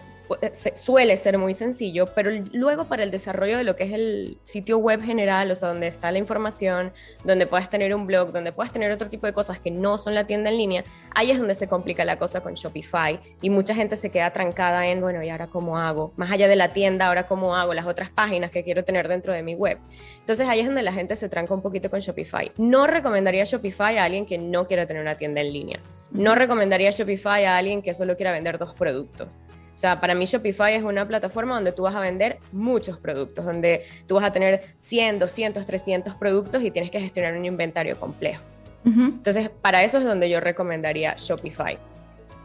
suele 0.74 1.16
ser 1.16 1.38
muy 1.38 1.54
sencillo, 1.54 2.12
pero 2.14 2.30
luego 2.52 2.86
para 2.86 3.02
el 3.02 3.10
desarrollo 3.10 3.58
de 3.58 3.64
lo 3.64 3.76
que 3.76 3.84
es 3.84 3.92
el 3.92 4.38
sitio 4.44 4.78
web 4.78 5.02
general, 5.02 5.50
o 5.50 5.54
sea, 5.54 5.68
donde 5.68 5.86
está 5.86 6.10
la 6.10 6.18
información, 6.18 6.92
donde 7.24 7.46
puedes 7.46 7.70
tener 7.70 7.94
un 7.94 8.06
blog, 8.06 8.32
donde 8.32 8.52
puedes 8.52 8.72
tener 8.72 8.90
otro 8.92 9.08
tipo 9.08 9.26
de 9.26 9.32
cosas 9.32 9.58
que 9.58 9.70
no 9.70 9.98
son 9.98 10.14
la 10.14 10.26
tienda 10.26 10.50
en 10.50 10.58
línea, 10.58 10.84
ahí 11.14 11.30
es 11.30 11.38
donde 11.38 11.54
se 11.54 11.68
complica 11.68 12.04
la 12.04 12.18
cosa 12.18 12.40
con 12.40 12.54
Shopify 12.54 13.20
y 13.40 13.50
mucha 13.50 13.74
gente 13.74 13.96
se 13.96 14.10
queda 14.10 14.32
trancada 14.32 14.86
en, 14.86 15.00
bueno, 15.00 15.22
¿y 15.22 15.28
ahora 15.28 15.46
cómo 15.46 15.78
hago? 15.78 16.12
Más 16.16 16.30
allá 16.30 16.48
de 16.48 16.56
la 16.56 16.72
tienda, 16.72 17.06
¿ahora 17.08 17.26
cómo 17.26 17.56
hago 17.56 17.74
las 17.74 17.86
otras 17.86 18.10
páginas 18.10 18.50
que 18.50 18.64
quiero 18.64 18.84
tener 18.84 19.08
dentro 19.08 19.32
de 19.32 19.42
mi 19.42 19.54
web? 19.54 19.78
Entonces 20.18 20.48
ahí 20.48 20.60
es 20.60 20.66
donde 20.66 20.82
la 20.82 20.92
gente 20.92 21.16
se 21.16 21.28
tranca 21.28 21.54
un 21.54 21.62
poquito 21.62 21.90
con 21.90 22.00
Shopify. 22.00 22.52
No 22.56 22.86
recomendaría 22.86 23.44
Shopify 23.44 23.98
a 23.98 24.04
alguien 24.04 24.26
que 24.26 24.38
no 24.38 24.66
quiera 24.66 24.86
tener 24.86 25.02
una 25.02 25.14
tienda 25.14 25.40
en 25.40 25.52
línea. 25.52 25.80
No 26.10 26.34
recomendaría 26.34 26.90
Shopify 26.90 27.44
a 27.44 27.56
alguien 27.56 27.82
que 27.82 27.94
solo 27.94 28.16
quiera 28.16 28.32
vender 28.32 28.58
dos 28.58 28.74
productos 28.74 29.40
O 29.76 29.78
sea, 29.78 30.00
para 30.00 30.14
mí 30.14 30.24
Shopify 30.24 30.74
es 30.74 30.82
una 30.82 31.06
plataforma 31.06 31.54
donde 31.54 31.70
tú 31.70 31.82
vas 31.82 31.94
a 31.94 32.00
vender 32.00 32.38
muchos 32.50 32.98
productos, 32.98 33.44
donde 33.44 33.84
tú 34.06 34.14
vas 34.14 34.24
a 34.24 34.32
tener 34.32 34.62
100, 34.78 35.18
200, 35.18 35.66
300 35.66 36.14
productos 36.14 36.62
y 36.62 36.70
tienes 36.70 36.90
que 36.90 36.98
gestionar 36.98 37.36
un 37.36 37.44
inventario 37.44 38.00
complejo. 38.00 38.42
Entonces, 38.86 39.50
para 39.50 39.84
eso 39.84 39.98
es 39.98 40.04
donde 40.04 40.30
yo 40.30 40.40
recomendaría 40.40 41.14
Shopify. 41.18 41.76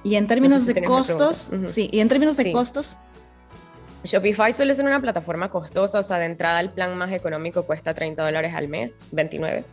Y 0.04 0.16
en 0.16 0.28
términos 0.28 0.66
de 0.66 0.84
costos, 0.84 1.50
sí, 1.68 1.88
y 1.90 2.02
en 2.02 2.10
términos 2.10 2.36
de 2.36 2.52
costos, 2.52 2.98
Shopify 4.04 4.52
suele 4.52 4.74
ser 4.74 4.86
una 4.86 5.00
plataforma 5.00 5.50
costosa, 5.50 6.00
o 6.00 6.04
sea, 6.04 6.18
de 6.18 6.26
entrada 6.26 6.60
el 6.60 6.70
plan 6.70 6.98
más 6.98 7.12
económico 7.12 7.64
cuesta 7.64 7.94
30 7.94 8.24
dólares 8.24 8.54
al 8.56 8.68
mes, 8.68 8.98
29, 9.12 9.64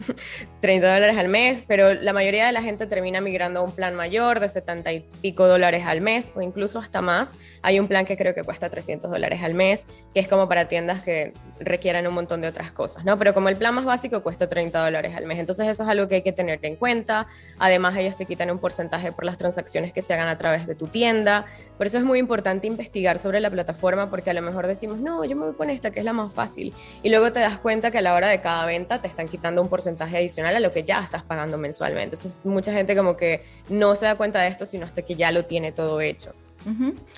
30 0.60 0.86
dólares 0.94 1.16
al 1.16 1.28
mes, 1.28 1.64
pero 1.66 1.94
la 1.94 2.12
mayoría 2.12 2.44
de 2.44 2.52
la 2.52 2.60
gente 2.60 2.86
termina 2.86 3.22
migrando 3.22 3.60
a 3.60 3.62
un 3.62 3.72
plan 3.72 3.94
mayor 3.94 4.40
de 4.40 4.48
70 4.50 4.92
y 4.92 5.00
pico 5.22 5.46
dólares 5.46 5.84
al 5.86 6.02
mes 6.02 6.30
o 6.34 6.42
incluso 6.42 6.78
hasta 6.78 7.00
más. 7.00 7.36
Hay 7.62 7.80
un 7.80 7.88
plan 7.88 8.04
que 8.04 8.18
creo 8.18 8.34
que 8.34 8.44
cuesta 8.44 8.68
300 8.68 9.10
dólares 9.10 9.42
al 9.42 9.54
mes, 9.54 9.86
que 10.12 10.20
es 10.20 10.28
como 10.28 10.46
para 10.46 10.68
tiendas 10.68 11.00
que 11.00 11.32
requieran 11.58 12.06
un 12.06 12.14
montón 12.14 12.42
de 12.42 12.48
otras 12.48 12.70
cosas, 12.70 13.06
¿no? 13.06 13.16
Pero 13.16 13.32
como 13.32 13.48
el 13.48 13.56
plan 13.56 13.74
más 13.74 13.86
básico 13.86 14.22
cuesta 14.22 14.46
30 14.46 14.78
dólares 14.78 15.14
al 15.16 15.24
mes, 15.24 15.38
entonces 15.38 15.66
eso 15.68 15.84
es 15.84 15.88
algo 15.88 16.06
que 16.06 16.16
hay 16.16 16.22
que 16.22 16.32
tener 16.32 16.58
en 16.62 16.76
cuenta. 16.76 17.26
Además, 17.58 17.96
ellos 17.96 18.16
te 18.16 18.26
quitan 18.26 18.50
un 18.50 18.58
porcentaje 18.58 19.10
por 19.10 19.24
las 19.24 19.38
transacciones 19.38 19.92
que 19.94 20.02
se 20.02 20.12
hagan 20.12 20.28
a 20.28 20.36
través 20.36 20.66
de 20.66 20.74
tu 20.74 20.86
tienda. 20.86 21.46
Por 21.78 21.86
eso 21.86 21.96
es 21.96 22.04
muy 22.04 22.18
importante 22.18 22.66
investigar 22.66 23.18
sobre 23.18 23.40
la 23.40 23.48
plataforma 23.48 24.10
porque 24.18 24.30
a 24.30 24.34
lo 24.34 24.42
mejor 24.42 24.66
decimos, 24.66 24.98
no, 24.98 25.24
yo 25.24 25.36
me 25.36 25.44
voy 25.44 25.54
con 25.54 25.70
esta 25.70 25.92
que 25.92 26.00
es 26.00 26.04
la 26.04 26.12
más 26.12 26.32
fácil. 26.32 26.74
Y 27.04 27.08
luego 27.08 27.30
te 27.30 27.38
das 27.38 27.56
cuenta 27.58 27.92
que 27.92 27.98
a 27.98 28.02
la 28.02 28.14
hora 28.14 28.28
de 28.28 28.40
cada 28.40 28.66
venta 28.66 29.00
te 29.00 29.06
están 29.06 29.28
quitando 29.28 29.62
un 29.62 29.68
porcentaje 29.68 30.16
adicional 30.16 30.56
a 30.56 30.58
lo 30.58 30.72
que 30.72 30.82
ya 30.82 30.98
estás 30.98 31.22
pagando 31.22 31.56
mensualmente. 31.56 32.16
Mucha 32.42 32.72
gente 32.72 32.96
como 32.96 33.16
que 33.16 33.44
no 33.68 33.94
se 33.94 34.06
da 34.06 34.16
cuenta 34.16 34.40
de 34.40 34.48
esto, 34.48 34.66
sino 34.66 34.86
hasta 34.86 35.02
que 35.02 35.14
ya 35.14 35.30
lo 35.30 35.44
tiene 35.44 35.70
todo 35.70 36.00
hecho. 36.00 36.34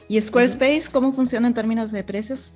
¿Y 0.09 0.21
Squarespace 0.21 0.91
cómo 0.93 1.15
funciona 1.15 1.47
en 1.47 1.55
términos 1.55 1.91
de 1.91 2.05
precios? 2.05 2.53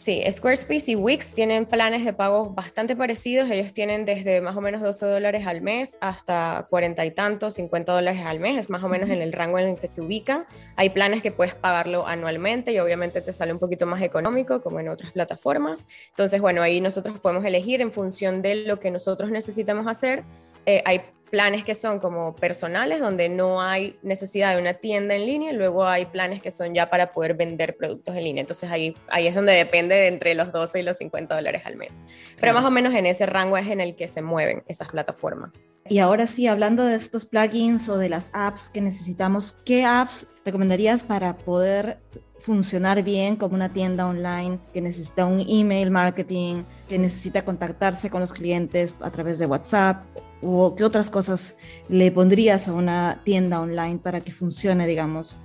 Sí, 0.00 0.22
Squarespace 0.30 0.92
y 0.92 0.96
Wix 0.96 1.34
tienen 1.34 1.66
planes 1.66 2.06
de 2.06 2.14
pago 2.14 2.48
bastante 2.48 2.96
parecidos. 2.96 3.50
Ellos 3.50 3.74
tienen 3.74 4.06
desde 4.06 4.40
más 4.40 4.56
o 4.56 4.62
menos 4.62 4.80
12 4.80 5.04
dólares 5.04 5.46
al 5.46 5.60
mes 5.60 5.98
hasta 6.00 6.66
40 6.70 7.04
y 7.04 7.10
tantos, 7.10 7.56
50 7.56 7.92
dólares 7.92 8.22
al 8.24 8.40
mes. 8.40 8.56
Es 8.56 8.70
más 8.70 8.82
o 8.82 8.88
menos 8.88 9.10
en 9.10 9.20
el 9.20 9.30
rango 9.30 9.58
en 9.58 9.68
el 9.68 9.78
que 9.78 9.88
se 9.88 10.00
ubican. 10.00 10.46
Hay 10.76 10.88
planes 10.88 11.20
que 11.20 11.32
puedes 11.32 11.54
pagarlo 11.54 12.06
anualmente 12.06 12.72
y 12.72 12.78
obviamente 12.78 13.20
te 13.20 13.34
sale 13.34 13.52
un 13.52 13.58
poquito 13.58 13.84
más 13.84 14.00
económico 14.00 14.62
como 14.62 14.80
en 14.80 14.88
otras 14.88 15.12
plataformas. 15.12 15.86
Entonces, 16.08 16.40
bueno, 16.40 16.62
ahí 16.62 16.80
nosotros 16.80 17.18
podemos 17.18 17.44
elegir 17.44 17.82
en 17.82 17.92
función 17.92 18.40
de 18.40 18.54
lo 18.54 18.80
que 18.80 18.90
nosotros 18.90 19.30
necesitamos 19.30 19.86
hacer. 19.86 20.24
Eh, 20.64 20.82
hay 20.86 21.02
planes 21.30 21.64
que 21.64 21.74
son 21.74 21.98
como 21.98 22.34
personales, 22.34 23.00
donde 23.00 23.28
no 23.28 23.62
hay 23.62 23.98
necesidad 24.02 24.54
de 24.54 24.60
una 24.60 24.74
tienda 24.74 25.14
en 25.14 25.26
línea, 25.26 25.52
y 25.52 25.56
luego 25.56 25.86
hay 25.86 26.06
planes 26.06 26.42
que 26.42 26.50
son 26.50 26.74
ya 26.74 26.90
para 26.90 27.10
poder 27.10 27.34
vender 27.34 27.76
productos 27.76 28.14
en 28.16 28.24
línea. 28.24 28.40
Entonces 28.40 28.70
ahí, 28.70 28.96
ahí 29.08 29.26
es 29.26 29.34
donde 29.34 29.52
depende 29.52 29.94
de 29.94 30.08
entre 30.08 30.34
los 30.34 30.52
12 30.52 30.80
y 30.80 30.82
los 30.82 30.98
50 30.98 31.34
dólares 31.34 31.62
al 31.64 31.76
mes. 31.76 32.02
Pero 32.40 32.52
más 32.52 32.64
o 32.64 32.70
menos 32.70 32.94
en 32.94 33.06
ese 33.06 33.26
rango 33.26 33.56
es 33.56 33.68
en 33.68 33.80
el 33.80 33.96
que 33.96 34.08
se 34.08 34.22
mueven 34.22 34.62
esas 34.66 34.88
plataformas. 34.88 35.62
Y 35.88 35.98
ahora 35.98 36.26
sí, 36.26 36.46
hablando 36.46 36.84
de 36.84 36.96
estos 36.96 37.26
plugins 37.26 37.88
o 37.88 37.96
de 37.96 38.08
las 38.08 38.30
apps 38.32 38.68
que 38.68 38.80
necesitamos, 38.80 39.52
¿qué 39.64 39.84
apps 39.84 40.26
recomendarías 40.44 41.02
para 41.02 41.36
poder 41.36 41.98
funcionar 42.40 43.02
bien 43.02 43.36
como 43.36 43.54
una 43.54 43.72
tienda 43.72 44.06
online 44.06 44.58
que 44.72 44.80
necesita 44.80 45.26
un 45.26 45.44
email 45.46 45.90
marketing, 45.90 46.64
que 46.88 46.98
necesita 46.98 47.44
contactarse 47.44 48.10
con 48.10 48.20
los 48.20 48.32
clientes 48.32 48.94
a 49.00 49.10
través 49.10 49.38
de 49.38 49.46
WhatsApp 49.46 50.04
o 50.42 50.74
qué 50.74 50.84
otras 50.84 51.10
cosas 51.10 51.54
le 51.88 52.10
pondrías 52.10 52.68
a 52.68 52.72
una 52.72 53.20
tienda 53.24 53.60
online 53.60 53.98
para 53.98 54.20
que 54.20 54.32
funcione, 54.32 54.86
digamos, 54.86 55.38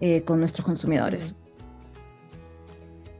eh, 0.00 0.22
con 0.22 0.40
nuestros 0.40 0.64
consumidores? 0.64 1.34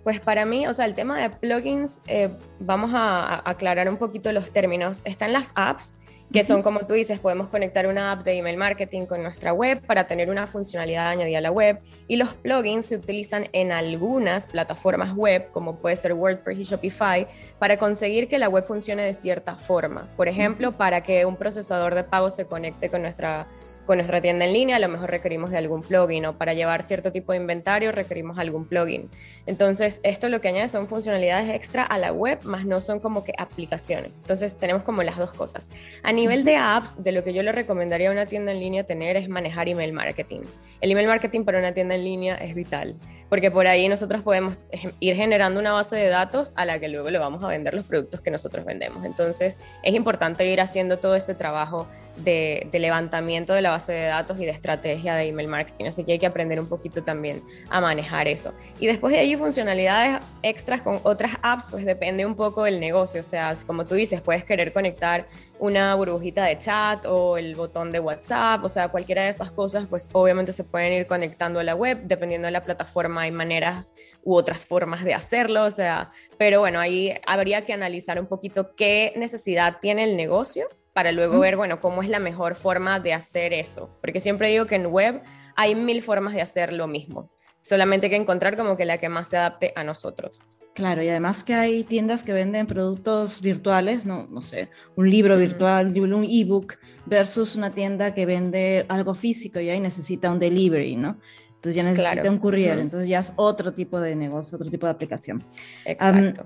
Pues 0.02 0.18
para 0.18 0.46
mí, 0.46 0.66
o 0.66 0.72
sea, 0.72 0.86
el 0.86 0.94
tema 0.94 1.20
de 1.20 1.30
plugins, 1.30 2.00
eh, 2.06 2.30
vamos 2.58 2.90
a, 2.94 3.48
aclarar 3.48 3.88
un 3.88 3.98
poquito 3.98 4.32
los 4.32 4.50
términos. 4.50 5.02
Están 5.04 5.32
las 5.32 5.52
apps, 5.54 5.92
que 6.32 6.44
son 6.44 6.62
como 6.62 6.80
tú 6.86 6.94
dices, 6.94 7.18
podemos 7.18 7.48
conectar 7.48 7.88
una 7.88 8.12
app 8.12 8.22
de 8.22 8.34
email 8.34 8.56
marketing 8.56 9.06
con 9.06 9.22
nuestra 9.22 9.52
web 9.52 9.80
para 9.84 10.06
tener 10.06 10.30
una 10.30 10.46
funcionalidad 10.46 11.08
añadida 11.08 11.38
a 11.38 11.40
la 11.40 11.50
web. 11.50 11.80
Y 12.06 12.16
los 12.16 12.34
plugins 12.34 12.86
se 12.86 12.96
utilizan 12.96 13.48
en 13.52 13.72
algunas 13.72 14.46
plataformas 14.46 15.12
web, 15.14 15.50
como 15.50 15.76
puede 15.76 15.96
ser 15.96 16.12
WordPress 16.12 16.58
y 16.58 16.62
Shopify, 16.62 17.26
para 17.58 17.78
conseguir 17.78 18.28
que 18.28 18.38
la 18.38 18.48
web 18.48 18.64
funcione 18.64 19.04
de 19.04 19.14
cierta 19.14 19.56
forma. 19.56 20.08
Por 20.16 20.28
ejemplo, 20.28 20.70
para 20.72 21.02
que 21.02 21.24
un 21.24 21.36
procesador 21.36 21.96
de 21.96 22.04
pago 22.04 22.30
se 22.30 22.44
conecte 22.44 22.88
con 22.88 23.02
nuestra 23.02 23.48
con 23.90 23.98
nuestra 23.98 24.20
tienda 24.20 24.44
en 24.44 24.52
línea, 24.52 24.76
a 24.76 24.78
lo 24.78 24.88
mejor 24.88 25.10
requerimos 25.10 25.50
de 25.50 25.58
algún 25.58 25.82
plugin 25.82 26.24
o 26.24 26.38
para 26.38 26.54
llevar 26.54 26.84
cierto 26.84 27.10
tipo 27.10 27.32
de 27.32 27.38
inventario 27.38 27.90
requerimos 27.90 28.38
algún 28.38 28.64
plugin. 28.64 29.10
Entonces, 29.46 29.98
esto 30.04 30.28
lo 30.28 30.40
que 30.40 30.46
añade 30.46 30.68
son 30.68 30.86
funcionalidades 30.86 31.52
extra 31.52 31.82
a 31.82 31.98
la 31.98 32.12
web, 32.12 32.38
más 32.44 32.64
no 32.64 32.80
son 32.80 33.00
como 33.00 33.24
que 33.24 33.32
aplicaciones. 33.36 34.18
Entonces, 34.18 34.56
tenemos 34.56 34.84
como 34.84 35.02
las 35.02 35.18
dos 35.18 35.32
cosas. 35.32 35.72
A 36.04 36.12
nivel 36.12 36.44
de 36.44 36.54
apps, 36.54 37.02
de 37.02 37.10
lo 37.10 37.24
que 37.24 37.32
yo 37.32 37.42
le 37.42 37.50
recomendaría 37.50 38.10
a 38.10 38.12
una 38.12 38.26
tienda 38.26 38.52
en 38.52 38.60
línea 38.60 38.84
tener 38.84 39.16
es 39.16 39.28
manejar 39.28 39.68
email 39.68 39.92
marketing. 39.92 40.42
El 40.80 40.92
email 40.92 41.08
marketing 41.08 41.42
para 41.42 41.58
una 41.58 41.74
tienda 41.74 41.96
en 41.96 42.04
línea 42.04 42.36
es 42.36 42.54
vital 42.54 42.94
porque 43.30 43.50
por 43.50 43.68
ahí 43.68 43.88
nosotros 43.88 44.22
podemos 44.22 44.56
ir 44.98 45.14
generando 45.14 45.60
una 45.60 45.72
base 45.72 45.94
de 45.94 46.08
datos 46.08 46.52
a 46.56 46.64
la 46.64 46.80
que 46.80 46.88
luego 46.88 47.10
le 47.10 47.18
vamos 47.18 47.42
a 47.44 47.46
vender 47.46 47.74
los 47.74 47.86
productos 47.86 48.20
que 48.20 48.30
nosotros 48.30 48.66
vendemos. 48.66 49.04
Entonces 49.04 49.60
es 49.84 49.94
importante 49.94 50.44
ir 50.50 50.60
haciendo 50.60 50.96
todo 50.96 51.14
ese 51.14 51.34
trabajo 51.34 51.86
de, 52.16 52.68
levantamiento 52.72 53.52
de 53.52 53.62
la 53.62 53.70
base 53.70 53.92
de 53.92 54.06
datos 54.06 54.38
y 54.40 54.44
de 54.44 54.50
estrategia 54.50 55.14
de 55.14 55.28
email 55.28 55.48
marketing. 55.48 55.86
Así 55.86 56.04
que 56.04 56.12
hay 56.12 56.18
que 56.18 56.26
aprender 56.26 56.60
un 56.60 56.68
poquito 56.68 57.02
también 57.02 57.42
a 57.68 57.80
manejar 57.80 58.28
eso. 58.28 58.52
Y 58.78 58.86
después 58.86 59.12
de 59.12 59.20
ahí 59.20 59.36
funcionalidades 59.36 60.22
extras 60.42 60.82
con 60.82 61.00
otras 61.02 61.32
apps, 61.42 61.68
pues 61.70 61.84
depende 61.84 62.26
un 62.26 62.34
poco 62.34 62.64
del 62.64 62.80
negocio. 62.80 63.20
O 63.20 63.24
sea, 63.24 63.54
como 63.66 63.84
tú 63.84 63.94
dices, 63.94 64.20
puedes 64.20 64.44
querer 64.44 64.72
conectar 64.72 65.26
una 65.60 65.94
burbujita 65.94 66.44
de 66.44 66.58
chat 66.58 67.04
o 67.06 67.36
el 67.36 67.54
botón 67.54 67.92
de 67.92 68.00
WhatsApp, 68.00 68.64
o 68.64 68.68
sea, 68.68 68.88
cualquiera 68.88 69.24
de 69.24 69.28
esas 69.28 69.52
cosas, 69.52 69.86
pues 69.86 70.08
obviamente 70.12 70.52
se 70.52 70.64
pueden 70.64 70.92
ir 70.92 71.06
conectando 71.06 71.60
a 71.60 71.62
la 71.62 71.74
web, 71.74 72.00
dependiendo 72.04 72.46
de 72.46 72.52
la 72.52 72.62
plataforma 72.62 73.22
hay 73.22 73.30
maneras 73.30 73.94
u 74.24 74.34
otras 74.34 74.64
formas 74.64 75.04
de 75.04 75.12
hacerlo, 75.12 75.64
o 75.64 75.70
sea, 75.70 76.12
pero 76.38 76.60
bueno, 76.60 76.80
ahí 76.80 77.14
habría 77.26 77.64
que 77.66 77.74
analizar 77.74 78.18
un 78.18 78.26
poquito 78.26 78.74
qué 78.74 79.12
necesidad 79.16 79.76
tiene 79.80 80.04
el 80.04 80.16
negocio 80.16 80.66
para 81.00 81.12
luego 81.12 81.40
ver, 81.40 81.56
bueno, 81.56 81.80
cómo 81.80 82.02
es 82.02 82.10
la 82.10 82.18
mejor 82.18 82.54
forma 82.54 83.00
de 83.00 83.14
hacer 83.14 83.54
eso, 83.54 83.88
porque 84.02 84.20
siempre 84.20 84.50
digo 84.50 84.66
que 84.66 84.74
en 84.74 84.84
web 84.84 85.22
hay 85.56 85.74
mil 85.74 86.02
formas 86.02 86.34
de 86.34 86.42
hacer 86.42 86.74
lo 86.74 86.86
mismo, 86.88 87.30
solamente 87.62 88.08
hay 88.08 88.10
que 88.10 88.16
encontrar 88.16 88.54
como 88.54 88.76
que 88.76 88.84
la 88.84 88.98
que 88.98 89.08
más 89.08 89.28
se 89.28 89.38
adapte 89.38 89.72
a 89.76 89.82
nosotros. 89.82 90.42
Claro, 90.74 91.02
y 91.02 91.08
además 91.08 91.42
que 91.42 91.54
hay 91.54 91.84
tiendas 91.84 92.22
que 92.22 92.34
venden 92.34 92.66
productos 92.66 93.40
virtuales, 93.40 94.04
no, 94.04 94.26
no 94.30 94.42
sé, 94.42 94.68
un 94.94 95.08
libro 95.08 95.38
virtual, 95.38 95.98
un 95.98 96.22
ebook, 96.22 96.74
versus 97.06 97.56
una 97.56 97.70
tienda 97.70 98.12
que 98.12 98.26
vende 98.26 98.84
algo 98.90 99.14
físico 99.14 99.58
y 99.58 99.70
ahí 99.70 99.80
necesita 99.80 100.30
un 100.30 100.38
delivery, 100.38 100.96
¿no? 100.96 101.18
Entonces 101.54 101.82
ya 101.82 101.90
necesita 101.90 102.30
un 102.30 102.38
courier, 102.38 102.78
entonces 102.78 103.08
ya 103.08 103.20
es 103.20 103.32
otro 103.36 103.72
tipo 103.72 103.98
de 103.98 104.14
negocio, 104.16 104.56
otro 104.56 104.68
tipo 104.68 104.84
de 104.84 104.92
aplicación. 104.92 105.46
Exacto. 105.86 106.44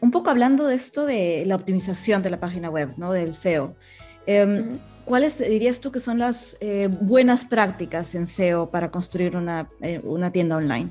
Un 0.00 0.10
poco 0.10 0.30
hablando 0.30 0.66
de 0.66 0.74
esto 0.74 1.06
de 1.06 1.44
la 1.46 1.56
optimización 1.56 2.22
de 2.22 2.30
la 2.30 2.40
página 2.40 2.70
web, 2.70 2.90
¿no? 2.96 3.12
Del 3.12 3.34
SEO. 3.34 3.74
Em, 4.26 4.78
¿Cuáles 5.04 5.38
dirías 5.38 5.80
tú 5.80 5.92
que 5.92 6.00
son 6.00 6.18
las 6.18 6.56
eh, 6.60 6.88
buenas 6.88 7.44
prácticas 7.44 8.14
en 8.14 8.26
SEO 8.26 8.70
para 8.70 8.90
construir 8.90 9.36
una, 9.36 9.68
eh, 9.82 10.00
una 10.02 10.32
tienda 10.32 10.56
online? 10.56 10.88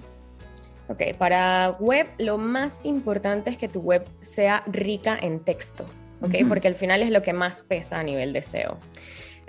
Ok, 0.88 1.18
para 1.18 1.72
web 1.80 2.08
lo 2.20 2.38
más 2.38 2.80
importante 2.84 3.50
es 3.50 3.58
que 3.58 3.68
tu 3.68 3.80
web 3.80 4.06
sea 4.22 4.64
rica 4.68 5.18
en 5.20 5.40
texto, 5.40 5.86
¿ok? 6.22 6.36
Porque 6.48 6.68
al 6.68 6.76
final 6.76 7.02
es 7.02 7.10
lo 7.10 7.24
que 7.24 7.34
más 7.34 7.64
pesa 7.64 8.00
a 8.00 8.04
nivel 8.04 8.34
de 8.34 8.42
SEO. 8.42 8.78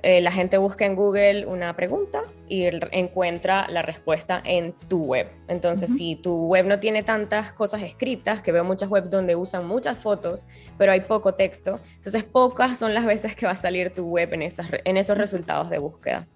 Eh, 0.05 0.21
la 0.21 0.31
gente 0.31 0.59
busca 0.59 0.85
en 0.85 0.97
Google 0.97 1.47
una 1.47 1.75
pregunta 1.75 2.21
y 2.47 2.67
encuentra 2.93 3.67
la 3.71 3.81
respuesta 3.81 4.43
en 4.45 4.75
tu 4.87 5.03
web. 5.03 5.31
Entonces, 5.49 5.97
si 5.97 6.17
tu 6.17 6.47
web 6.47 6.67
no 6.67 6.79
tiene 6.79 7.03
tantas 7.03 7.55
cosas 7.55 7.81
escritas, 7.81 8.43
que 8.43 8.53
veo 8.53 8.65
muchas 8.65 8.91
webs 8.91 9.09
donde 9.09 9.35
usan 9.35 9.67
muchas 9.67 9.99
fotos, 9.99 10.47
pero 10.77 10.93
hay 10.93 11.01
poco 11.01 11.33
texto, 11.33 11.81
entonces 11.97 12.23
pocas 12.23 12.79
son 12.79 12.93
las 12.93 13.07
veces 13.07 13.35
que 13.35 13.47
va 13.47 13.53
a 13.53 13.57
salir 13.57 13.95
tu 13.95 14.05
web 14.05 14.35
en, 14.35 14.43
esas, 14.43 14.67
en 14.85 14.99
esos 14.99 15.17
resultados 15.17 15.71
de 15.71 15.79
búsqueda. 15.79 16.29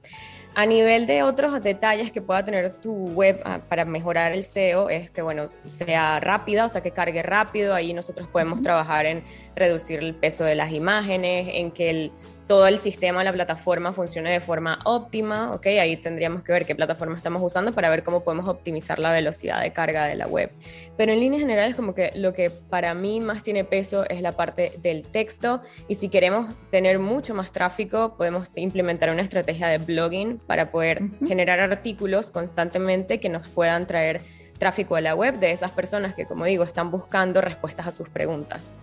A 0.55 0.65
nivel 0.65 1.07
de 1.07 1.23
otros 1.23 1.63
detalles 1.63 2.11
que 2.11 2.23
pueda 2.23 2.43
tener 2.43 2.73
tu 2.73 2.93
web 3.11 3.43
ah, 3.45 3.61
para 3.69 3.85
mejorar 3.85 4.33
el 4.33 4.45
SEO 4.45 4.89
es 4.89 5.11
que, 5.11 5.21
bueno, 5.21 5.51
sea 5.67 6.21
rápida, 6.21 6.65
o 6.65 6.69
sea, 6.71 6.81
que 6.81 6.91
cargue 6.91 7.23
rápido. 7.23 7.75
Ahí 7.75 7.93
nosotros 7.93 8.29
podemos 8.29 8.63
trabajar 8.63 9.05
en 9.05 9.23
reducir 9.55 9.99
el 9.99 10.15
peso 10.15 10.45
de 10.45 10.55
las 10.55 10.73
imágenes, 10.73 11.49
en 11.53 11.71
que 11.71 12.11
todo 12.49 12.67
el 12.67 12.79
sistema, 12.79 13.23
la 13.23 13.33
plataforma 13.33 13.93
funcione 13.93 14.33
de 14.33 14.41
forma 14.41 14.79
óptima, 14.85 15.53
¿ok? 15.53 15.67
Ahí 15.67 15.99
tendríamos 15.99 16.43
que 16.43 16.51
ver 16.51 16.65
qué 16.65 16.75
plataforma 16.75 17.15
estamos 17.15 17.43
usando 17.43 17.73
para 17.73 17.91
ver 17.91 18.03
cómo 18.03 18.25
podemos 18.25 18.49
optimizar 18.49 18.99
la 18.99 19.13
velocidad 19.13 19.61
de 19.61 19.73
carga 19.75 20.07
de 20.07 20.15
la 20.15 20.27
web. 20.27 20.51
Pero 20.97 21.13
en 21.13 21.21
líneas 21.21 21.43
generales, 21.43 21.77
como 21.77 21.95
que 21.95 22.11
lo 22.15 22.33
que 22.33 22.49
para 22.51 22.95
mí 22.95 23.21
más 23.21 23.43
tiene 23.43 23.65
peso 23.65 24.09
es 24.09 24.23
la 24.23 24.33
parte 24.33 24.73
del 24.83 25.03
texto 25.03 25.61
y 25.89 25.97
si 25.97 26.09
queremos 26.09 26.55
tener 26.71 26.99
mucho 26.99 27.35
más 27.35 27.53
tráfico, 27.53 28.15
podemos 28.17 28.49
implementar 28.57 29.11
una 29.11 29.23
estrategia 29.23 29.69
de 29.69 29.79
blogging 29.79 30.39
para 30.39 30.71
poder 30.71 31.03
generar 31.27 31.61
artículos 31.61 32.31
constantemente 32.31 33.21
que 33.21 33.29
nos 33.29 33.47
puedan 33.47 33.87
traer 33.87 34.23
tráfico 34.59 34.97
a 34.97 35.03
la 35.03 35.15
web 35.15 35.39
de 35.39 35.53
esas 35.53 35.71
personas 35.71 36.15
que, 36.15 36.25
como 36.25 36.47
digo, 36.47 36.65
están 36.65 36.91
buscando 36.91 37.43
respuestas 37.43 37.87
a 37.87 37.93
sus 37.93 38.09
preguntas 38.09 38.75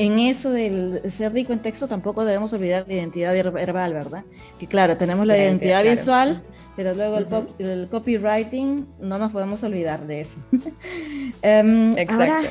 en 0.00 0.18
eso 0.18 0.50
del 0.50 1.02
ser 1.10 1.34
rico 1.34 1.52
en 1.52 1.60
texto 1.60 1.86
tampoco 1.86 2.24
debemos 2.24 2.54
olvidar 2.54 2.86
la 2.88 2.94
identidad 2.94 3.34
verbal, 3.52 3.92
¿verdad? 3.92 4.24
Que 4.58 4.66
claro, 4.66 4.96
tenemos 4.96 5.26
la, 5.26 5.36
identidad, 5.36 5.84
visual, 5.84 6.42
pero 6.74 6.94
luego 6.94 7.18
el, 7.58 7.86
copywriting 7.90 8.86
no 8.98 9.18
nos 9.18 9.30
podemos 9.30 9.62
olvidar 9.62 10.06
de 10.06 10.22
eso. 10.22 10.38
um, 10.52 11.92
Exacto. 11.98 12.48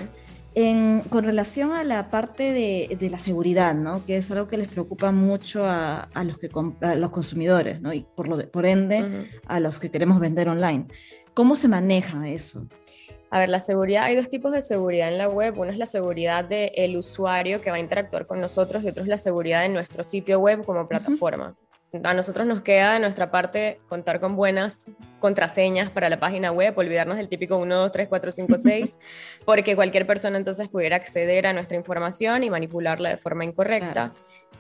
con 1.09 1.23
relación 1.23 1.71
a 1.71 1.83
la 1.83 2.11
parte 2.11 2.53
de, 2.53 3.09
la 3.09 3.17
seguridad, 3.17 3.73
¿no? 3.73 4.05
Que 4.05 4.17
es 4.17 4.29
algo 4.29 4.47
que 4.47 4.57
les 4.57 4.67
preocupa 4.67 5.11
mucho 5.11 5.65
a, 5.65 6.07
los, 6.23 6.37
que, 6.37 6.51
los 6.97 7.09
consumidores, 7.09 7.81
¿no? 7.81 7.91
Y 7.91 8.05
por, 8.15 8.27
lo 8.27 8.47
por 8.51 8.67
ende 8.67 9.27
a 9.47 9.59
los 9.59 9.79
que 9.79 9.89
queremos 9.89 10.19
vender 10.19 10.49
online. 10.49 10.85
¿Cómo 11.33 11.55
se 11.55 11.67
maneja 11.67 12.29
eso? 12.29 12.67
A 13.31 13.39
ver, 13.39 13.49
la 13.49 13.59
seguridad, 13.59 14.03
hay 14.03 14.15
dos 14.15 14.29
tipos 14.29 14.51
de 14.51 14.61
seguridad 14.61 15.07
en 15.07 15.17
la 15.17 15.29
web. 15.29 15.57
Uno 15.59 15.71
es 15.71 15.77
la 15.77 15.85
seguridad 15.85 16.45
del 16.45 16.97
usuario 16.97 17.61
que 17.61 17.69
va 17.69 17.77
a 17.77 17.79
interactuar 17.79 18.25
con 18.25 18.41
nosotros 18.41 18.83
y 18.83 18.87
otro 18.87 19.03
es 19.03 19.09
la 19.09 19.17
seguridad 19.17 19.61
de 19.61 19.69
nuestro 19.69 20.03
sitio 20.03 20.39
web 20.39 20.65
como 20.65 20.87
plataforma. 20.87 21.55
A 22.03 22.13
nosotros 22.13 22.45
nos 22.45 22.61
queda 22.61 22.93
de 22.93 22.99
nuestra 22.99 23.31
parte 23.31 23.79
contar 23.87 24.19
con 24.19 24.35
buenas 24.35 24.85
contraseñas 25.19 25.89
para 25.89 26.07
la 26.07 26.19
página 26.19 26.51
web, 26.51 26.77
olvidarnos 26.77 27.17
del 27.17 27.29
típico 27.29 27.57
1, 27.57 27.75
2, 27.75 27.91
3, 27.91 28.07
4, 28.07 28.31
5, 28.31 28.57
6, 28.59 28.99
porque 29.43 29.75
cualquier 29.75 30.05
persona 30.05 30.37
entonces 30.37 30.67
pudiera 30.67 30.95
acceder 30.95 31.47
a 31.47 31.53
nuestra 31.53 31.77
información 31.77 32.43
y 32.43 32.51
manipularla 32.51 33.09
de 33.09 33.17
forma 33.17 33.43
incorrecta. 33.43 34.13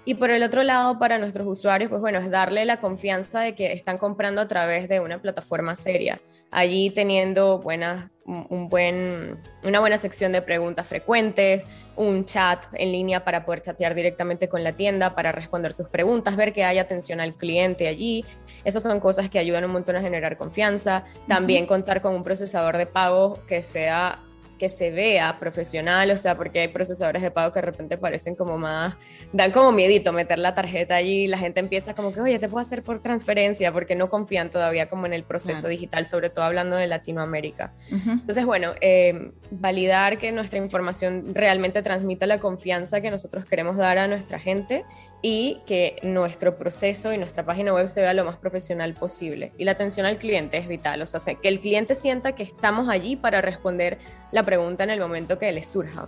Y 0.05 0.15
por 0.15 0.31
el 0.31 0.41
otro 0.41 0.63
lado, 0.63 0.97
para 0.97 1.17
nuestros 1.17 1.45
usuarios, 1.45 1.89
pues 1.89 2.01
bueno, 2.01 2.19
es 2.19 2.31
darle 2.31 2.65
la 2.65 2.79
confianza 2.79 3.41
de 3.41 3.53
que 3.53 3.73
están 3.73 3.97
comprando 3.97 4.41
a 4.41 4.47
través 4.47 4.89
de 4.89 4.99
una 4.99 5.21
plataforma 5.21 5.75
seria, 5.75 6.19
allí 6.51 6.89
teniendo 6.89 7.59
buenas, 7.59 8.09
un 8.25 8.69
buen, 8.69 9.37
una 9.63 9.79
buena 9.79 9.97
sección 9.97 10.31
de 10.31 10.41
preguntas 10.41 10.87
frecuentes, 10.87 11.65
un 11.95 12.25
chat 12.25 12.65
en 12.73 12.91
línea 12.91 13.23
para 13.23 13.43
poder 13.43 13.61
chatear 13.61 13.93
directamente 13.93 14.47
con 14.47 14.63
la 14.63 14.71
tienda, 14.73 15.13
para 15.13 15.31
responder 15.31 15.73
sus 15.73 15.89
preguntas, 15.89 16.35
ver 16.35 16.53
que 16.53 16.63
hay 16.63 16.79
atención 16.79 17.19
al 17.19 17.35
cliente 17.35 17.87
allí. 17.87 18.25
Esas 18.63 18.81
son 18.83 18.99
cosas 18.99 19.29
que 19.29 19.37
ayudan 19.37 19.65
un 19.65 19.71
montón 19.71 19.95
a 19.95 20.01
generar 20.01 20.37
confianza. 20.37 21.03
También 21.27 21.65
contar 21.65 22.01
con 22.01 22.15
un 22.15 22.23
procesador 22.23 22.77
de 22.77 22.85
pago 22.85 23.41
que 23.47 23.63
sea 23.63 24.23
que 24.59 24.69
se 24.69 24.91
vea 24.91 25.39
profesional, 25.39 26.11
o 26.11 26.17
sea, 26.17 26.35
porque 26.35 26.59
hay 26.59 26.67
procesadores 26.67 27.23
de 27.23 27.31
pago 27.31 27.51
que 27.51 27.59
de 27.59 27.65
repente 27.65 27.97
parecen 27.97 28.35
como 28.35 28.57
más, 28.57 28.95
dan 29.33 29.51
como 29.51 29.71
miedito 29.71 30.11
meter 30.11 30.37
la 30.37 30.53
tarjeta 30.53 30.95
allí 30.95 31.23
y 31.23 31.27
la 31.27 31.37
gente 31.37 31.59
empieza 31.59 31.95
como 31.95 32.13
que, 32.13 32.21
oye, 32.21 32.37
te 32.37 32.47
puedo 32.47 32.61
hacer 32.61 32.83
por 32.83 32.99
transferencia, 32.99 33.71
porque 33.71 33.95
no 33.95 34.09
confían 34.09 34.51
todavía 34.51 34.87
como 34.87 35.05
en 35.05 35.13
el 35.13 35.23
proceso 35.23 35.67
digital, 35.67 36.05
sobre 36.05 36.29
todo 36.29 36.45
hablando 36.45 36.75
de 36.75 36.87
Latinoamérica. 36.87 37.73
Entonces, 37.89 38.45
bueno, 38.45 38.73
eh, 38.81 39.31
validar 39.49 40.17
que 40.17 40.31
nuestra 40.31 40.59
información 40.59 41.33
realmente 41.33 41.81
transmita 41.81 42.27
la 42.27 42.39
confianza 42.39 43.01
que 43.01 43.09
nosotros 43.09 43.45
queremos 43.45 43.77
dar 43.77 43.97
a 43.97 44.07
nuestra 44.07 44.39
gente 44.39 44.83
y 45.21 45.59
que 45.65 45.97
nuestro 46.01 46.57
proceso 46.57 47.13
y 47.13 47.17
nuestra 47.17 47.45
página 47.45 47.73
web 47.73 47.89
se 47.89 48.01
vea 48.01 48.13
lo 48.13 48.23
más 48.23 48.37
profesional 48.37 48.93
posible. 48.93 49.51
Y 49.57 49.65
la 49.65 49.73
atención 49.73 50.05
al 50.05 50.17
cliente 50.17 50.57
es 50.57 50.67
vital, 50.67 51.01
o 51.01 51.05
sea, 51.05 51.19
que 51.35 51.47
el 51.47 51.59
cliente 51.59 51.95
sienta 51.95 52.33
que 52.33 52.43
estamos 52.43 52.87
allí 52.89 53.15
para 53.15 53.41
responder 53.41 53.97
la 54.31 54.43
pregunta 54.43 54.83
en 54.83 54.91
el 54.91 54.99
momento 54.99 55.37
que 55.37 55.51
le 55.51 55.63
surja. 55.63 56.07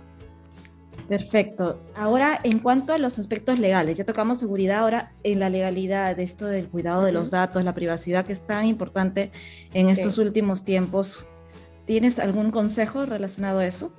Perfecto. 1.08 1.78
Ahora, 1.94 2.40
en 2.42 2.58
cuanto 2.58 2.94
a 2.94 2.98
los 2.98 3.18
aspectos 3.18 3.58
legales, 3.58 3.98
ya 3.98 4.04
tocamos 4.04 4.38
seguridad, 4.38 4.80
ahora 4.80 5.12
en 5.24 5.40
la 5.40 5.50
legalidad 5.50 6.16
de 6.16 6.22
esto 6.22 6.46
del 6.46 6.68
cuidado 6.68 7.02
de 7.04 7.12
los 7.12 7.30
datos, 7.30 7.64
la 7.64 7.74
privacidad 7.74 8.24
que 8.24 8.32
es 8.32 8.46
tan 8.46 8.64
importante 8.66 9.30
en 9.74 9.88
estos 9.88 10.16
últimos 10.18 10.64
tiempos. 10.64 11.26
¿Tienes 11.84 12.18
algún 12.18 12.50
consejo 12.50 13.04
relacionado 13.04 13.58
a 13.58 13.66
eso? 13.66 13.92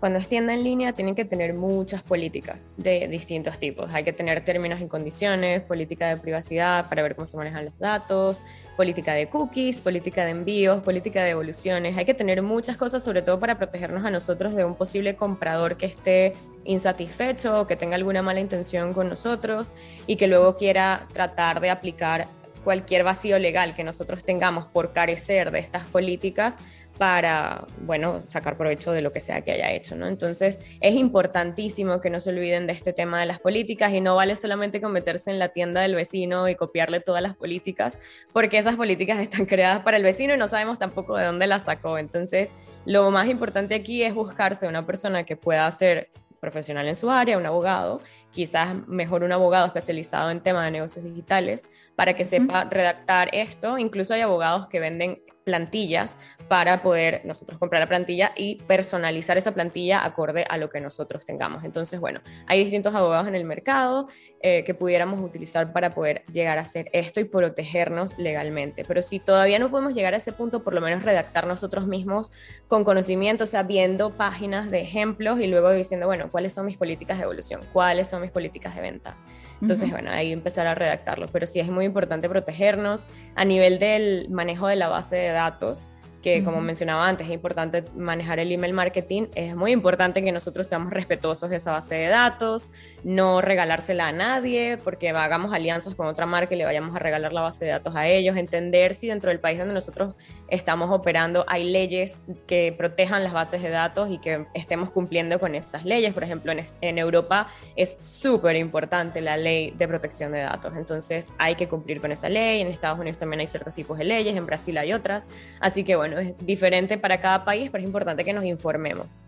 Cuando 0.00 0.18
es 0.18 0.28
tienda 0.28 0.52
en 0.52 0.62
línea 0.62 0.92
tienen 0.92 1.14
que 1.14 1.24
tener 1.24 1.54
muchas 1.54 2.02
políticas 2.02 2.70
de 2.76 3.08
distintos 3.08 3.58
tipos. 3.58 3.92
Hay 3.94 4.04
que 4.04 4.12
tener 4.12 4.44
términos 4.44 4.80
y 4.82 4.86
condiciones, 4.86 5.62
política 5.62 6.08
de 6.08 6.18
privacidad 6.18 6.88
para 6.88 7.02
ver 7.02 7.14
cómo 7.16 7.26
se 7.26 7.36
manejan 7.38 7.64
los 7.64 7.78
datos, 7.78 8.42
política 8.76 9.14
de 9.14 9.28
cookies, 9.28 9.80
política 9.80 10.24
de 10.24 10.32
envíos, 10.32 10.82
política 10.82 11.20
de 11.20 11.28
devoluciones. 11.28 11.96
Hay 11.96 12.04
que 12.04 12.12
tener 12.12 12.42
muchas 12.42 12.76
cosas, 12.76 13.02
sobre 13.02 13.22
todo 13.22 13.38
para 13.38 13.56
protegernos 13.56 14.04
a 14.04 14.10
nosotros 14.10 14.54
de 14.54 14.66
un 14.66 14.74
posible 14.74 15.16
comprador 15.16 15.78
que 15.78 15.86
esté 15.86 16.34
insatisfecho 16.64 17.62
o 17.62 17.66
que 17.66 17.76
tenga 17.76 17.96
alguna 17.96 18.20
mala 18.20 18.40
intención 18.40 18.92
con 18.92 19.08
nosotros 19.08 19.72
y 20.06 20.16
que 20.16 20.26
luego 20.26 20.56
quiera 20.56 21.06
tratar 21.14 21.60
de 21.60 21.70
aplicar 21.70 22.26
cualquier 22.64 23.04
vacío 23.04 23.38
legal 23.38 23.76
que 23.76 23.84
nosotros 23.84 24.24
tengamos 24.24 24.66
por 24.66 24.92
carecer 24.92 25.52
de 25.52 25.60
estas 25.60 25.84
políticas 25.84 26.58
para, 26.98 27.66
bueno, 27.80 28.22
sacar 28.26 28.56
provecho 28.56 28.92
de 28.92 29.00
lo 29.00 29.12
que 29.12 29.20
sea 29.20 29.42
que 29.42 29.52
haya 29.52 29.72
hecho, 29.72 29.96
¿no? 29.96 30.06
Entonces, 30.06 30.60
es 30.80 30.94
importantísimo 30.94 32.00
que 32.00 32.10
no 32.10 32.20
se 32.20 32.30
olviden 32.30 32.66
de 32.66 32.72
este 32.72 32.92
tema 32.92 33.20
de 33.20 33.26
las 33.26 33.38
políticas 33.38 33.92
y 33.92 34.00
no 34.00 34.16
vale 34.16 34.34
solamente 34.36 34.80
con 34.80 34.92
meterse 34.92 35.30
en 35.30 35.38
la 35.38 35.50
tienda 35.50 35.82
del 35.82 35.94
vecino 35.94 36.48
y 36.48 36.54
copiarle 36.54 37.00
todas 37.00 37.22
las 37.22 37.36
políticas, 37.36 37.98
porque 38.32 38.58
esas 38.58 38.76
políticas 38.76 39.18
están 39.20 39.46
creadas 39.46 39.82
para 39.82 39.96
el 39.96 40.02
vecino 40.02 40.34
y 40.34 40.36
no 40.38 40.48
sabemos 40.48 40.78
tampoco 40.78 41.16
de 41.16 41.26
dónde 41.26 41.46
las 41.46 41.64
sacó. 41.64 41.98
Entonces, 41.98 42.50
lo 42.84 43.10
más 43.10 43.28
importante 43.28 43.74
aquí 43.74 44.02
es 44.02 44.14
buscarse 44.14 44.66
una 44.66 44.86
persona 44.86 45.24
que 45.24 45.36
pueda 45.36 45.70
ser 45.70 46.10
profesional 46.40 46.86
en 46.86 46.96
su 46.96 47.10
área, 47.10 47.38
un 47.38 47.46
abogado, 47.46 48.00
quizás 48.30 48.74
mejor 48.86 49.24
un 49.24 49.32
abogado 49.32 49.66
especializado 49.66 50.30
en 50.30 50.40
temas 50.40 50.64
de 50.66 50.70
negocios 50.70 51.04
digitales, 51.04 51.64
para 51.96 52.14
que 52.14 52.24
sepa 52.24 52.64
redactar 52.64 53.30
esto. 53.32 53.78
Incluso 53.78 54.14
hay 54.14 54.20
abogados 54.20 54.68
que 54.68 54.78
venden 54.78 55.20
plantillas 55.46 56.18
para 56.48 56.82
poder 56.82 57.22
nosotros 57.24 57.58
comprar 57.58 57.80
la 57.80 57.86
plantilla 57.86 58.32
y 58.36 58.56
personalizar 58.66 59.38
esa 59.38 59.54
plantilla 59.54 60.04
acorde 60.04 60.44
a 60.48 60.58
lo 60.58 60.70
que 60.70 60.80
nosotros 60.80 61.24
tengamos. 61.24 61.64
Entonces, 61.64 62.00
bueno, 62.00 62.20
hay 62.46 62.62
distintos 62.64 62.94
abogados 62.96 63.28
en 63.28 63.36
el 63.36 63.44
mercado 63.44 64.08
eh, 64.40 64.64
que 64.64 64.74
pudiéramos 64.74 65.20
utilizar 65.20 65.72
para 65.72 65.94
poder 65.94 66.24
llegar 66.32 66.58
a 66.58 66.62
hacer 66.62 66.90
esto 66.92 67.20
y 67.20 67.24
protegernos 67.24 68.18
legalmente. 68.18 68.84
Pero 68.84 69.02
si 69.02 69.20
todavía 69.20 69.60
no 69.60 69.70
podemos 69.70 69.94
llegar 69.94 70.14
a 70.14 70.16
ese 70.16 70.32
punto, 70.32 70.64
por 70.64 70.74
lo 70.74 70.80
menos 70.80 71.04
redactar 71.04 71.46
nosotros 71.46 71.86
mismos 71.86 72.32
con 72.66 72.82
conocimiento, 72.82 73.44
o 73.44 73.46
sea, 73.46 73.62
viendo 73.62 74.10
páginas 74.10 74.70
de 74.70 74.80
ejemplos 74.80 75.40
y 75.40 75.46
luego 75.46 75.70
diciendo, 75.70 76.06
bueno, 76.06 76.28
¿cuáles 76.32 76.52
son 76.52 76.66
mis 76.66 76.76
políticas 76.76 77.18
de 77.18 77.24
evolución? 77.24 77.60
¿Cuáles 77.72 78.08
son 78.08 78.20
mis 78.20 78.32
políticas 78.32 78.74
de 78.74 78.82
venta? 78.82 79.16
Entonces, 79.60 79.90
bueno, 79.90 80.10
ahí 80.10 80.32
empezar 80.32 80.66
a 80.66 80.74
redactarlo. 80.74 81.28
Pero 81.32 81.46
sí 81.46 81.60
es 81.60 81.68
muy 81.68 81.84
importante 81.84 82.28
protegernos 82.28 83.08
a 83.34 83.44
nivel 83.44 83.78
del 83.78 84.28
manejo 84.30 84.68
de 84.68 84.76
la 84.76 84.88
base 84.88 85.16
de 85.16 85.28
datos 85.28 85.88
que 86.26 86.42
como 86.42 86.60
mencionaba 86.60 87.06
antes, 87.06 87.28
es 87.28 87.32
importante 87.32 87.84
manejar 87.94 88.40
el 88.40 88.50
email 88.50 88.72
marketing, 88.72 89.28
es 89.36 89.54
muy 89.54 89.70
importante 89.70 90.24
que 90.24 90.32
nosotros 90.32 90.66
seamos 90.66 90.92
respetuosos 90.92 91.50
de 91.50 91.58
esa 91.58 91.70
base 91.70 91.94
de 91.94 92.08
datos, 92.08 92.72
no 93.04 93.40
regalársela 93.40 94.08
a 94.08 94.12
nadie, 94.12 94.76
porque 94.82 95.10
hagamos 95.10 95.54
alianzas 95.54 95.94
con 95.94 96.08
otra 96.08 96.26
marca 96.26 96.52
y 96.52 96.58
le 96.58 96.64
vayamos 96.64 96.96
a 96.96 96.98
regalar 96.98 97.32
la 97.32 97.42
base 97.42 97.64
de 97.66 97.70
datos 97.70 97.94
a 97.94 98.08
ellos, 98.08 98.36
entender 98.36 98.96
si 98.96 99.06
dentro 99.06 99.30
del 99.30 99.38
país 99.38 99.60
donde 99.60 99.72
nosotros 99.72 100.16
estamos 100.48 100.90
operando 100.90 101.44
hay 101.46 101.62
leyes 101.62 102.18
que 102.48 102.74
protejan 102.76 103.22
las 103.22 103.32
bases 103.32 103.62
de 103.62 103.70
datos 103.70 104.10
y 104.10 104.18
que 104.18 104.46
estemos 104.52 104.90
cumpliendo 104.90 105.38
con 105.38 105.54
esas 105.54 105.84
leyes. 105.84 106.12
Por 106.12 106.24
ejemplo, 106.24 106.50
en, 106.50 106.66
en 106.80 106.98
Europa 106.98 107.46
es 107.76 107.96
súper 108.00 108.56
importante 108.56 109.20
la 109.20 109.36
ley 109.36 109.70
de 109.78 109.86
protección 109.86 110.32
de 110.32 110.40
datos, 110.40 110.72
entonces 110.76 111.30
hay 111.38 111.54
que 111.54 111.68
cumplir 111.68 112.00
con 112.00 112.10
esa 112.10 112.28
ley, 112.28 112.62
en 112.62 112.66
Estados 112.66 112.98
Unidos 112.98 113.16
también 113.16 113.38
hay 113.38 113.46
ciertos 113.46 113.74
tipos 113.74 113.96
de 113.96 114.04
leyes, 114.04 114.34
en 114.34 114.44
Brasil 114.44 114.76
hay 114.76 114.92
otras, 114.92 115.28
así 115.60 115.84
que 115.84 115.94
bueno, 115.94 116.15
es 116.18 116.34
diferente 116.44 116.98
para 116.98 117.20
cada 117.20 117.44
país, 117.44 117.68
pero 117.70 117.82
es 117.82 117.86
importante 117.86 118.24
que 118.24 118.32
nos 118.32 118.44
informemos. 118.44 119.22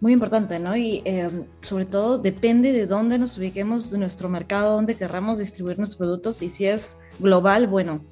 Muy 0.00 0.12
importante, 0.12 0.60
¿no? 0.60 0.76
Y 0.76 1.02
eh, 1.04 1.28
sobre 1.60 1.84
todo 1.84 2.18
depende 2.18 2.72
de 2.72 2.86
dónde 2.86 3.18
nos 3.18 3.36
ubiquemos 3.36 3.90
de 3.90 3.98
nuestro 3.98 4.28
mercado, 4.28 4.74
dónde 4.74 4.94
querramos 4.94 5.38
distribuir 5.38 5.76
nuestros 5.76 5.98
productos 5.98 6.40
y 6.40 6.50
si 6.50 6.66
es 6.66 6.98
global, 7.18 7.66
bueno, 7.66 8.04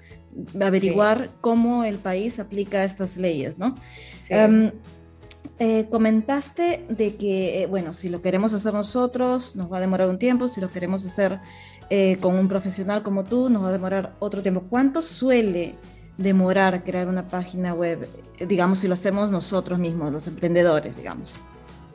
averiguar 0.61 1.29
cómo 1.40 1.85
el 1.85 1.98
país 1.98 2.40
aplica 2.40 2.83
estas 2.83 3.16
leyes, 3.16 3.57
¿no? 3.57 3.76
Em, 4.29 4.72
eh, 5.61 5.87
comentaste 5.88 6.85
de 6.88 7.14
que, 7.14 7.62
eh, 7.62 7.66
bueno, 7.66 7.92
si 7.92 8.09
lo 8.09 8.20
queremos 8.20 8.52
hacer 8.52 8.74
nosotros, 8.74 9.55
nos 9.55 9.72
va 9.72 9.76
a 9.79 9.81
demorar 9.81 10.09
un 10.09 10.18
tiempo, 10.18 10.48
si 10.48 10.61
lo 10.61 10.68
queremos 10.68 11.05
hacer 11.07 11.38
con 12.20 12.35
un 12.35 12.48
profesional 12.48 13.05
como 13.05 13.22
tú, 13.22 13.48
nos 13.48 13.62
va 13.62 13.68
a 13.68 13.72
demorar 13.72 14.16
otro 14.18 14.42
tiempo. 14.42 14.64
¿Cuánto 14.68 15.02
suele 15.02 15.76
demorar 16.16 16.85
crear 16.85 17.09
una 17.09 17.26
página 17.26 17.74
web, 17.74 18.09
digamos, 18.40 18.79
si 18.79 18.88
lo 18.88 18.94
hacemos 18.94 19.31
nosotros 19.31 19.79
mismos, 19.79 20.12
los 20.12 20.26
emprendedores, 20.26 20.96
digamos? 20.96 21.37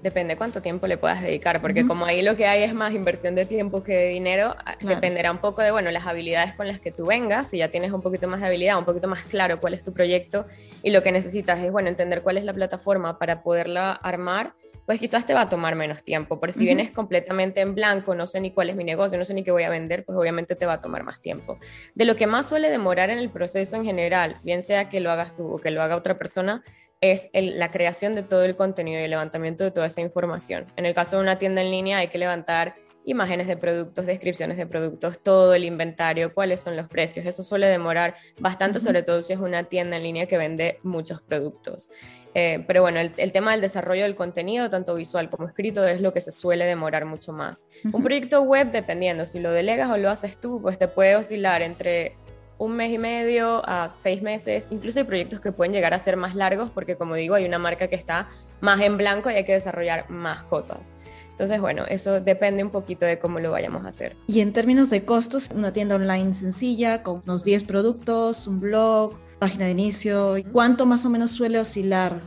Depende 0.01 0.35
cuánto 0.35 0.63
tiempo 0.63 0.87
le 0.87 0.97
puedas 0.97 1.21
dedicar, 1.21 1.61
porque 1.61 1.85
como 1.85 2.05
ahí 2.05 2.23
lo 2.23 2.35
que 2.35 2.47
hay 2.47 2.63
es 2.63 2.73
más 2.73 2.93
inversión 2.93 3.35
de 3.35 3.45
tiempo 3.45 3.83
que 3.83 3.95
de 3.95 4.07
dinero, 4.07 4.55
ah, 4.65 4.75
dependerá 4.81 5.31
un 5.31 5.37
poco 5.37 5.61
de, 5.61 5.69
bueno, 5.69 5.91
las 5.91 6.07
habilidades 6.07 6.53
con 6.53 6.67
las 6.67 6.79
que 6.79 6.91
tú 6.91 7.05
vengas, 7.05 7.51
si 7.51 7.59
ya 7.59 7.69
tienes 7.69 7.91
un 7.91 8.01
poquito 8.01 8.27
más 8.27 8.39
de 8.39 8.47
habilidad, 8.47 8.79
un 8.79 8.85
poquito 8.85 9.07
más 9.07 9.23
claro 9.25 9.59
cuál 9.59 9.75
es 9.75 9.83
tu 9.83 9.93
proyecto 9.93 10.47
y 10.81 10.89
lo 10.89 11.03
que 11.03 11.11
necesitas 11.11 11.59
es, 11.59 11.71
bueno, 11.71 11.87
entender 11.87 12.23
cuál 12.23 12.37
es 12.37 12.45
la 12.45 12.53
plataforma 12.53 13.19
para 13.19 13.43
poderla 13.43 13.91
armar, 13.91 14.55
pues 14.87 14.99
quizás 14.99 15.25
te 15.25 15.35
va 15.35 15.41
a 15.41 15.49
tomar 15.49 15.75
menos 15.75 16.03
tiempo, 16.03 16.39
pero 16.39 16.51
si 16.51 16.65
vienes 16.65 16.89
completamente 16.89 17.61
en 17.61 17.75
blanco, 17.75 18.15
no 18.15 18.25
sé 18.25 18.41
ni 18.41 18.51
cuál 18.51 18.71
es 18.71 18.75
mi 18.75 18.83
negocio, 18.83 19.19
no 19.19 19.25
sé 19.25 19.35
ni 19.35 19.43
qué 19.43 19.51
voy 19.51 19.63
a 19.63 19.69
vender, 19.69 20.03
pues 20.03 20.17
obviamente 20.17 20.55
te 20.55 20.65
va 20.65 20.73
a 20.73 20.81
tomar 20.81 21.03
más 21.03 21.21
tiempo. 21.21 21.59
De 21.93 22.05
lo 22.05 22.15
que 22.15 22.25
más 22.25 22.49
suele 22.49 22.71
demorar 22.71 23.11
en 23.11 23.19
el 23.19 23.29
proceso 23.29 23.75
en 23.75 23.85
general, 23.85 24.37
bien 24.43 24.63
sea 24.63 24.89
que 24.89 24.99
lo 24.99 25.11
hagas 25.11 25.35
tú 25.35 25.53
o 25.53 25.59
que 25.59 25.69
lo 25.69 25.83
haga 25.83 25.95
otra 25.95 26.17
persona, 26.17 26.63
es 27.01 27.29
la 27.33 27.71
creación 27.71 28.13
de 28.13 28.21
todo 28.21 28.45
el 28.45 28.55
contenido 28.55 29.01
y 29.01 29.03
el 29.03 29.09
levantamiento 29.09 29.63
de 29.63 29.71
toda 29.71 29.87
esa 29.87 30.01
información. 30.01 30.67
En 30.77 30.85
el 30.85 30.93
caso 30.93 31.17
de 31.17 31.23
una 31.23 31.39
tienda 31.39 31.61
en 31.61 31.71
línea 31.71 31.97
hay 31.97 32.07
que 32.09 32.19
levantar 32.19 32.75
imágenes 33.05 33.47
de 33.47 33.57
productos, 33.57 34.05
descripciones 34.05 34.57
de 34.57 34.67
productos, 34.67 35.21
todo 35.23 35.55
el 35.55 35.63
inventario, 35.63 36.33
cuáles 36.33 36.61
son 36.61 36.77
los 36.77 36.87
precios. 36.87 37.25
Eso 37.25 37.41
suele 37.41 37.67
demorar 37.67 38.15
bastante, 38.39 38.79
sobre 38.79 39.01
todo 39.01 39.23
si 39.23 39.33
es 39.33 39.39
una 39.39 39.63
tienda 39.63 39.97
en 39.97 40.03
línea 40.03 40.27
que 40.27 40.37
vende 40.37 40.79
muchos 40.83 41.21
productos. 41.21 41.89
Eh, 42.33 42.63
pero 42.65 42.81
bueno, 42.81 42.99
el, 42.99 43.31
tema 43.31 43.51
del 43.51 43.61
desarrollo 43.61 44.03
del 44.03 44.15
contenido, 44.15 44.69
tanto 44.69 44.95
visual 44.95 45.29
como 45.29 45.47
escrito, 45.47 45.85
es 45.85 45.99
lo 45.99 46.13
que 46.13 46.21
se 46.21 46.31
suele 46.31 46.65
demorar 46.65 47.05
mucho 47.05 47.33
más. 47.33 47.67
Un 47.91 48.03
proyecto 48.03 48.41
web, 48.43 48.71
dependiendo 48.71 49.25
si 49.25 49.39
lo 49.39 49.51
delegas 49.51 49.89
o 49.89 49.97
lo 49.97 50.09
haces 50.09 50.39
tú, 50.39 50.61
pues 50.61 50.77
te 50.77 50.87
puede 50.87 51.15
oscilar 51.15 51.61
entre 51.61 52.15
un 52.61 52.75
mes 52.75 52.93
y 52.93 52.99
medio 52.99 53.67
a 53.67 53.89
seis 53.89 54.21
meses. 54.21 54.67
Incluso 54.69 54.99
hay 54.99 55.05
proyectos 55.05 55.39
que 55.39 55.51
pueden 55.51 55.73
llegar 55.73 55.95
a 55.95 55.99
ser 55.99 56.15
más 56.15 56.35
largos 56.35 56.69
porque, 56.69 56.95
como 56.95 57.15
digo, 57.15 57.33
hay 57.33 57.45
una 57.45 57.57
marca 57.57 57.87
que 57.87 57.95
está 57.95 58.29
más 58.59 58.79
en 58.81 58.97
blanco 58.97 59.31
y 59.31 59.33
hay 59.33 59.45
que 59.45 59.53
desarrollar 59.53 60.11
más 60.11 60.43
cosas. 60.43 60.93
Entonces, 61.31 61.59
bueno, 61.59 61.85
eso 61.87 62.21
depende 62.21 62.63
un 62.63 62.69
poquito 62.69 63.03
de 63.03 63.17
cómo 63.17 63.39
lo 63.39 63.49
vayamos 63.49 63.83
a 63.85 63.87
hacer. 63.87 64.15
Y 64.27 64.41
en 64.41 64.53
términos 64.53 64.91
de 64.91 65.03
costos, 65.05 65.49
una 65.55 65.73
tienda 65.73 65.95
online 65.95 66.35
sencilla 66.35 67.01
con 67.01 67.23
unos 67.25 67.43
10 67.43 67.63
productos, 67.63 68.45
un 68.45 68.59
blog, 68.59 69.15
página 69.39 69.65
de 69.65 69.71
inicio, 69.71 70.35
¿cuánto 70.51 70.85
más 70.85 71.03
o 71.03 71.09
menos 71.09 71.31
suele 71.31 71.57
oscilar 71.57 72.21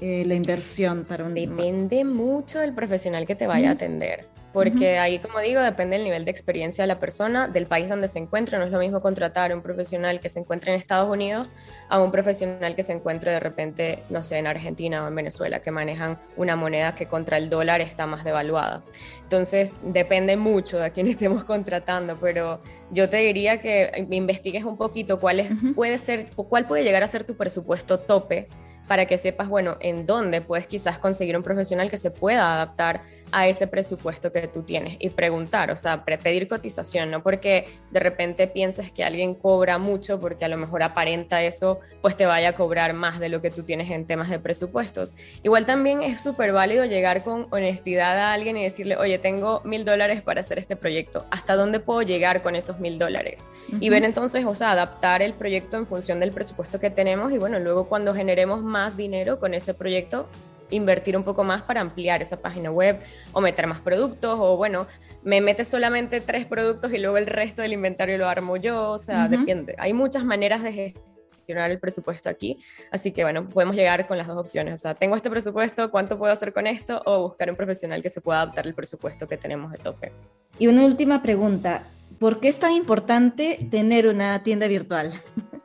eh, 0.00 0.22
la 0.24 0.36
inversión 0.36 1.04
para 1.08 1.24
un... 1.24 1.34
Depende 1.34 2.04
mucho 2.04 2.60
del 2.60 2.72
profesional 2.72 3.26
que 3.26 3.34
te 3.34 3.48
vaya 3.48 3.70
a 3.70 3.72
atender 3.72 4.31
porque 4.52 4.98
ahí, 4.98 5.18
como 5.18 5.40
digo, 5.40 5.60
depende 5.60 5.96
del 5.96 6.04
nivel 6.04 6.24
de 6.24 6.30
experiencia 6.30 6.82
de 6.82 6.88
la 6.88 6.98
persona, 6.98 7.48
del 7.48 7.66
país 7.66 7.88
donde 7.88 8.08
se 8.08 8.18
encuentra. 8.18 8.58
No 8.58 8.66
es 8.66 8.70
lo 8.70 8.78
mismo 8.78 9.00
contratar 9.00 9.52
a 9.52 9.54
un 9.54 9.62
profesional 9.62 10.20
que 10.20 10.28
se 10.28 10.40
encuentre 10.40 10.72
en 10.72 10.78
Estados 10.78 11.10
Unidos 11.10 11.54
a 11.88 12.02
un 12.02 12.10
profesional 12.10 12.74
que 12.74 12.82
se 12.82 12.92
encuentre 12.92 13.30
de 13.30 13.40
repente, 13.40 14.02
no 14.10 14.22
sé, 14.22 14.38
en 14.38 14.46
Argentina 14.46 15.04
o 15.04 15.08
en 15.08 15.14
Venezuela, 15.14 15.60
que 15.60 15.70
manejan 15.70 16.18
una 16.36 16.56
moneda 16.56 16.94
que 16.94 17.06
contra 17.06 17.38
el 17.38 17.48
dólar 17.48 17.80
está 17.80 18.06
más 18.06 18.24
devaluada. 18.24 18.82
Entonces, 19.22 19.76
depende 19.82 20.36
mucho 20.36 20.78
de 20.78 20.86
a 20.86 20.90
quién 20.90 21.06
estemos 21.08 21.44
contratando, 21.44 22.18
pero 22.20 22.60
yo 22.90 23.08
te 23.08 23.18
diría 23.18 23.60
que 23.60 24.06
investigues 24.10 24.64
un 24.64 24.76
poquito 24.76 25.18
cuál, 25.18 25.46
puede 25.74 25.98
ser, 25.98 26.30
cuál 26.34 26.66
puede 26.66 26.84
llegar 26.84 27.02
a 27.02 27.08
ser 27.08 27.24
tu 27.24 27.36
presupuesto 27.36 27.98
tope 27.98 28.48
para 28.92 29.06
que 29.06 29.16
sepas, 29.16 29.48
bueno, 29.48 29.78
en 29.80 30.04
dónde 30.04 30.42
puedes 30.42 30.66
quizás 30.66 30.98
conseguir 30.98 31.34
un 31.34 31.42
profesional 31.42 31.88
que 31.88 31.96
se 31.96 32.10
pueda 32.10 32.52
adaptar 32.52 33.00
a 33.34 33.48
ese 33.48 33.66
presupuesto 33.66 34.30
que 34.30 34.46
tú 34.46 34.64
tienes 34.64 34.98
y 34.98 35.08
preguntar, 35.08 35.70
o 35.70 35.76
sea, 35.76 36.04
pedir 36.04 36.46
cotización, 36.46 37.10
no 37.10 37.22
porque 37.22 37.66
de 37.90 38.00
repente 38.00 38.46
pienses 38.48 38.92
que 38.92 39.02
alguien 39.02 39.34
cobra 39.34 39.78
mucho 39.78 40.20
porque 40.20 40.44
a 40.44 40.48
lo 40.48 40.58
mejor 40.58 40.82
aparenta 40.82 41.42
eso, 41.42 41.80
pues 42.02 42.18
te 42.18 42.26
vaya 42.26 42.50
a 42.50 42.52
cobrar 42.52 42.92
más 42.92 43.18
de 43.18 43.30
lo 43.30 43.40
que 43.40 43.50
tú 43.50 43.62
tienes 43.62 43.90
en 43.90 44.06
temas 44.06 44.28
de 44.28 44.38
presupuestos. 44.38 45.14
Igual 45.42 45.64
también 45.64 46.02
es 46.02 46.22
súper 46.22 46.52
válido 46.52 46.84
llegar 46.84 47.24
con 47.24 47.46
honestidad 47.50 48.18
a 48.18 48.34
alguien 48.34 48.58
y 48.58 48.64
decirle, 48.64 48.98
oye, 48.98 49.18
tengo 49.18 49.62
mil 49.64 49.86
dólares 49.86 50.20
para 50.20 50.42
hacer 50.42 50.58
este 50.58 50.76
proyecto, 50.76 51.24
¿hasta 51.30 51.56
dónde 51.56 51.80
puedo 51.80 52.02
llegar 52.02 52.42
con 52.42 52.56
esos 52.56 52.78
mil 52.78 52.98
dólares? 52.98 53.48
Y 53.80 53.88
ver 53.88 54.04
entonces, 54.04 54.44
o 54.44 54.54
sea, 54.54 54.72
adaptar 54.72 55.22
el 55.22 55.32
proyecto 55.32 55.78
en 55.78 55.86
función 55.86 56.20
del 56.20 56.32
presupuesto 56.32 56.78
que 56.78 56.90
tenemos 56.90 57.32
y 57.32 57.38
bueno, 57.38 57.58
luego 57.58 57.88
cuando 57.88 58.12
generemos 58.12 58.60
más 58.60 58.81
dinero 58.90 59.38
con 59.38 59.54
ese 59.54 59.74
proyecto, 59.74 60.28
invertir 60.70 61.16
un 61.16 61.24
poco 61.24 61.44
más 61.44 61.62
para 61.62 61.80
ampliar 61.80 62.22
esa 62.22 62.40
página 62.40 62.70
web 62.70 62.98
o 63.32 63.40
meter 63.40 63.66
más 63.66 63.80
productos 63.80 64.38
o 64.40 64.56
bueno, 64.56 64.86
me 65.22 65.40
metes 65.40 65.68
solamente 65.68 66.20
tres 66.20 66.46
productos 66.46 66.92
y 66.92 66.98
luego 66.98 67.16
el 67.16 67.26
resto 67.26 67.62
del 67.62 67.72
inventario 67.72 68.18
lo 68.18 68.28
armo 68.28 68.56
yo, 68.56 68.90
o 68.90 68.98
sea, 68.98 69.28
depende. 69.28 69.74
Hay 69.78 69.92
muchas 69.92 70.24
maneras 70.24 70.62
de 70.62 70.94
gestionar 71.32 71.70
el 71.70 71.78
presupuesto 71.78 72.28
aquí, 72.28 72.58
así 72.90 73.12
que 73.12 73.22
bueno, 73.22 73.48
podemos 73.48 73.76
llegar 73.76 74.06
con 74.08 74.18
las 74.18 74.26
dos 74.26 74.38
opciones, 74.38 74.74
o 74.74 74.76
sea, 74.76 74.94
tengo 74.94 75.14
este 75.14 75.30
presupuesto, 75.30 75.90
¿cuánto 75.90 76.18
puedo 76.18 76.32
hacer 76.32 76.52
con 76.52 76.66
esto? 76.66 77.02
O 77.04 77.22
buscar 77.22 77.50
un 77.50 77.56
profesional 77.56 78.02
que 78.02 78.08
se 78.08 78.20
pueda 78.20 78.42
adaptar 78.42 78.66
al 78.66 78.74
presupuesto 78.74 79.26
que 79.26 79.36
tenemos 79.36 79.70
de 79.70 79.78
tope. 79.78 80.12
Y 80.58 80.66
una 80.66 80.84
última 80.84 81.22
pregunta, 81.22 81.84
¿por 82.18 82.40
qué 82.40 82.48
es 82.48 82.58
tan 82.58 82.72
importante 82.72 83.68
tener 83.70 84.08
una 84.08 84.42
tienda 84.42 84.66
virtual? 84.66 85.12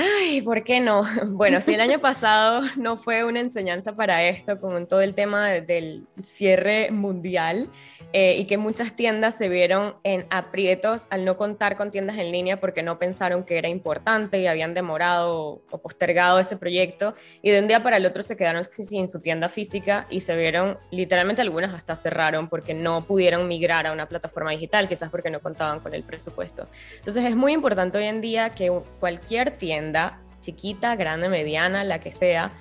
Ay, 0.00 0.42
¿por 0.42 0.62
qué 0.62 0.78
no? 0.80 1.02
Bueno, 1.26 1.60
si 1.60 1.74
el 1.74 1.80
año 1.80 2.00
pasado 2.00 2.60
no 2.76 2.98
fue 2.98 3.24
una 3.24 3.40
enseñanza 3.40 3.94
para 3.94 4.22
esto, 4.28 4.60
como 4.60 4.78
en 4.78 4.86
todo 4.86 5.00
el 5.00 5.14
tema 5.14 5.48
del 5.48 6.06
cierre 6.22 6.92
mundial, 6.92 7.68
eh, 8.12 8.36
y 8.38 8.46
que 8.46 8.56
muchas 8.56 8.96
tiendas 8.96 9.36
se 9.36 9.50
vieron 9.50 9.96
en 10.02 10.26
aprietos 10.30 11.06
al 11.10 11.26
no 11.26 11.36
contar 11.36 11.76
con 11.76 11.90
tiendas 11.90 12.16
en 12.16 12.32
línea 12.32 12.58
porque 12.58 12.82
no 12.82 12.98
pensaron 12.98 13.44
que 13.44 13.58
era 13.58 13.68
importante 13.68 14.38
y 14.40 14.46
habían 14.46 14.72
demorado 14.72 15.62
o 15.70 15.78
postergado 15.78 16.38
ese 16.38 16.56
proyecto, 16.56 17.14
y 17.42 17.50
de 17.50 17.60
un 17.60 17.68
día 17.68 17.82
para 17.82 17.98
el 17.98 18.06
otro 18.06 18.22
se 18.22 18.36
quedaron 18.36 18.64
sin 18.64 19.08
su 19.08 19.20
tienda 19.20 19.48
física 19.48 20.06
y 20.08 20.20
se 20.20 20.36
vieron, 20.36 20.78
literalmente 20.90 21.42
algunas 21.42 21.74
hasta 21.74 21.96
cerraron 21.96 22.48
porque 22.48 22.72
no 22.72 23.04
pudieron 23.04 23.46
migrar 23.46 23.86
a 23.86 23.92
una 23.92 24.08
plataforma 24.08 24.52
digital, 24.52 24.88
quizás 24.88 25.10
porque 25.10 25.30
no 25.30 25.40
contaban 25.40 25.80
con 25.80 25.92
el 25.94 26.02
presupuesto. 26.02 26.66
Entonces 26.96 27.24
es 27.24 27.36
muy 27.36 27.52
importante 27.52 27.98
hoy 27.98 28.04
en 28.04 28.20
día 28.20 28.50
que 28.50 28.72
cualquier 29.00 29.50
tienda, 29.52 30.20
chiquita, 30.40 30.96
grande, 30.96 31.28
mediana, 31.28 31.84
la 31.84 32.00
que 32.00 32.12
sea, 32.12 32.52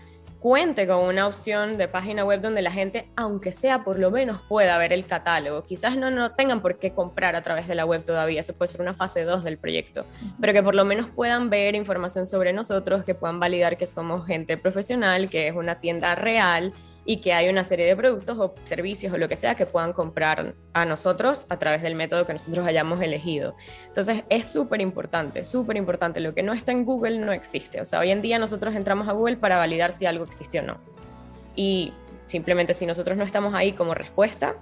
cuente 0.47 0.87
con 0.87 0.99
una 0.99 1.27
opción 1.27 1.77
de 1.77 1.89
página 1.89 2.23
web 2.23 2.39
donde 2.39 2.61
la 2.61 2.71
gente, 2.71 3.09
aunque 3.17 3.51
sea 3.51 3.83
por 3.83 3.99
lo 3.99 4.11
menos, 4.11 4.39
pueda 4.47 4.77
ver 4.77 4.93
el 4.93 5.05
catálogo. 5.05 5.61
Quizás 5.61 5.97
no, 5.97 6.09
no 6.09 6.35
tengan 6.35 6.61
por 6.61 6.79
qué 6.79 6.93
comprar 6.93 7.35
a 7.35 7.43
través 7.43 7.67
de 7.67 7.75
la 7.75 7.85
web 7.85 8.01
todavía, 8.05 8.39
eso 8.39 8.53
puede 8.53 8.71
ser 8.71 8.79
una 8.79 8.93
fase 8.93 9.25
2 9.25 9.43
del 9.43 9.57
proyecto, 9.57 10.05
pero 10.39 10.53
que 10.53 10.63
por 10.63 10.73
lo 10.73 10.85
menos 10.85 11.09
puedan 11.09 11.49
ver 11.49 11.75
información 11.75 12.25
sobre 12.25 12.53
nosotros, 12.53 13.03
que 13.03 13.13
puedan 13.13 13.41
validar 13.41 13.75
que 13.75 13.85
somos 13.85 14.25
gente 14.25 14.55
profesional, 14.55 15.29
que 15.29 15.49
es 15.49 15.53
una 15.53 15.81
tienda 15.81 16.15
real 16.15 16.71
y 17.09 17.21
que 17.21 17.31
hay 17.33 17.47
una 17.47 17.63
serie 17.63 17.85
de 17.85 17.95
productos 17.95 18.37
o 18.37 18.53
servicios 18.65 19.13
o 19.13 19.17
lo 19.17 19.29
que 19.29 19.37
sea 19.37 19.55
que 19.55 19.65
puedan 19.65 19.93
comprar 19.93 20.55
a 20.73 20.83
nosotros 20.83 21.47
a 21.47 21.57
través 21.57 21.81
del 21.81 21.95
método 21.95 22.27
que 22.27 22.33
nosotros 22.33 22.67
hayamos 22.67 23.01
elegido. 23.01 23.55
Entonces 23.87 24.25
es 24.29 24.45
súper 24.45 24.81
importante, 24.81 25.45
súper 25.45 25.77
importante. 25.77 26.19
Lo 26.19 26.35
que 26.35 26.43
no 26.43 26.51
está 26.51 26.73
en 26.73 26.83
Google 26.83 27.19
no 27.19 27.31
existe. 27.31 27.79
O 27.79 27.85
sea, 27.85 27.99
hoy 27.99 28.11
en 28.11 28.21
día 28.21 28.37
nosotros 28.37 28.75
entramos 28.75 29.07
a 29.07 29.13
Google 29.13 29.37
para 29.37 29.57
validar 29.57 29.93
si 29.93 30.05
algo 30.05 30.25
existe 30.25 30.59
o 30.59 30.63
no. 30.63 30.79
Y 31.55 31.93
simplemente 32.25 32.73
si 32.73 32.85
nosotros 32.85 33.17
no 33.17 33.23
estamos 33.23 33.55
ahí 33.55 33.71
como 33.71 33.93
respuesta, 33.93 34.57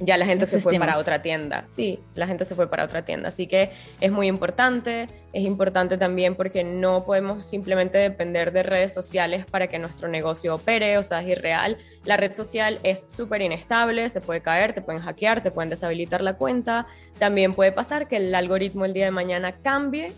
ya 0.00 0.16
la 0.16 0.26
gente 0.26 0.46
se 0.46 0.60
fue 0.60 0.78
para 0.78 0.98
otra 0.98 1.22
tienda. 1.22 1.64
Sí, 1.66 2.00
la 2.14 2.26
gente 2.26 2.44
se 2.44 2.54
fue 2.54 2.68
para 2.68 2.84
otra 2.84 3.04
tienda. 3.04 3.28
Así 3.28 3.46
que 3.46 3.70
es 4.00 4.10
muy 4.10 4.26
importante. 4.26 5.08
Es 5.32 5.44
importante 5.44 5.96
también 5.98 6.34
porque 6.34 6.64
no 6.64 7.04
podemos 7.04 7.44
simplemente 7.44 7.98
depender 7.98 8.52
de 8.52 8.62
redes 8.62 8.92
sociales 8.92 9.46
para 9.46 9.68
que 9.68 9.78
nuestro 9.78 10.08
negocio 10.08 10.54
opere. 10.54 10.98
O 10.98 11.02
sea, 11.02 11.22
es 11.22 11.28
irreal. 11.28 11.78
La 12.04 12.16
red 12.16 12.34
social 12.34 12.80
es 12.82 13.06
súper 13.08 13.42
inestable, 13.42 14.08
se 14.10 14.20
puede 14.20 14.40
caer, 14.40 14.72
te 14.72 14.82
pueden 14.82 15.00
hackear, 15.00 15.42
te 15.42 15.50
pueden 15.50 15.70
deshabilitar 15.70 16.22
la 16.22 16.34
cuenta. 16.34 16.86
También 17.18 17.54
puede 17.54 17.72
pasar 17.72 18.08
que 18.08 18.16
el 18.16 18.34
algoritmo 18.34 18.84
el 18.84 18.94
día 18.94 19.06
de 19.06 19.10
mañana 19.10 19.52
cambie 19.52 20.12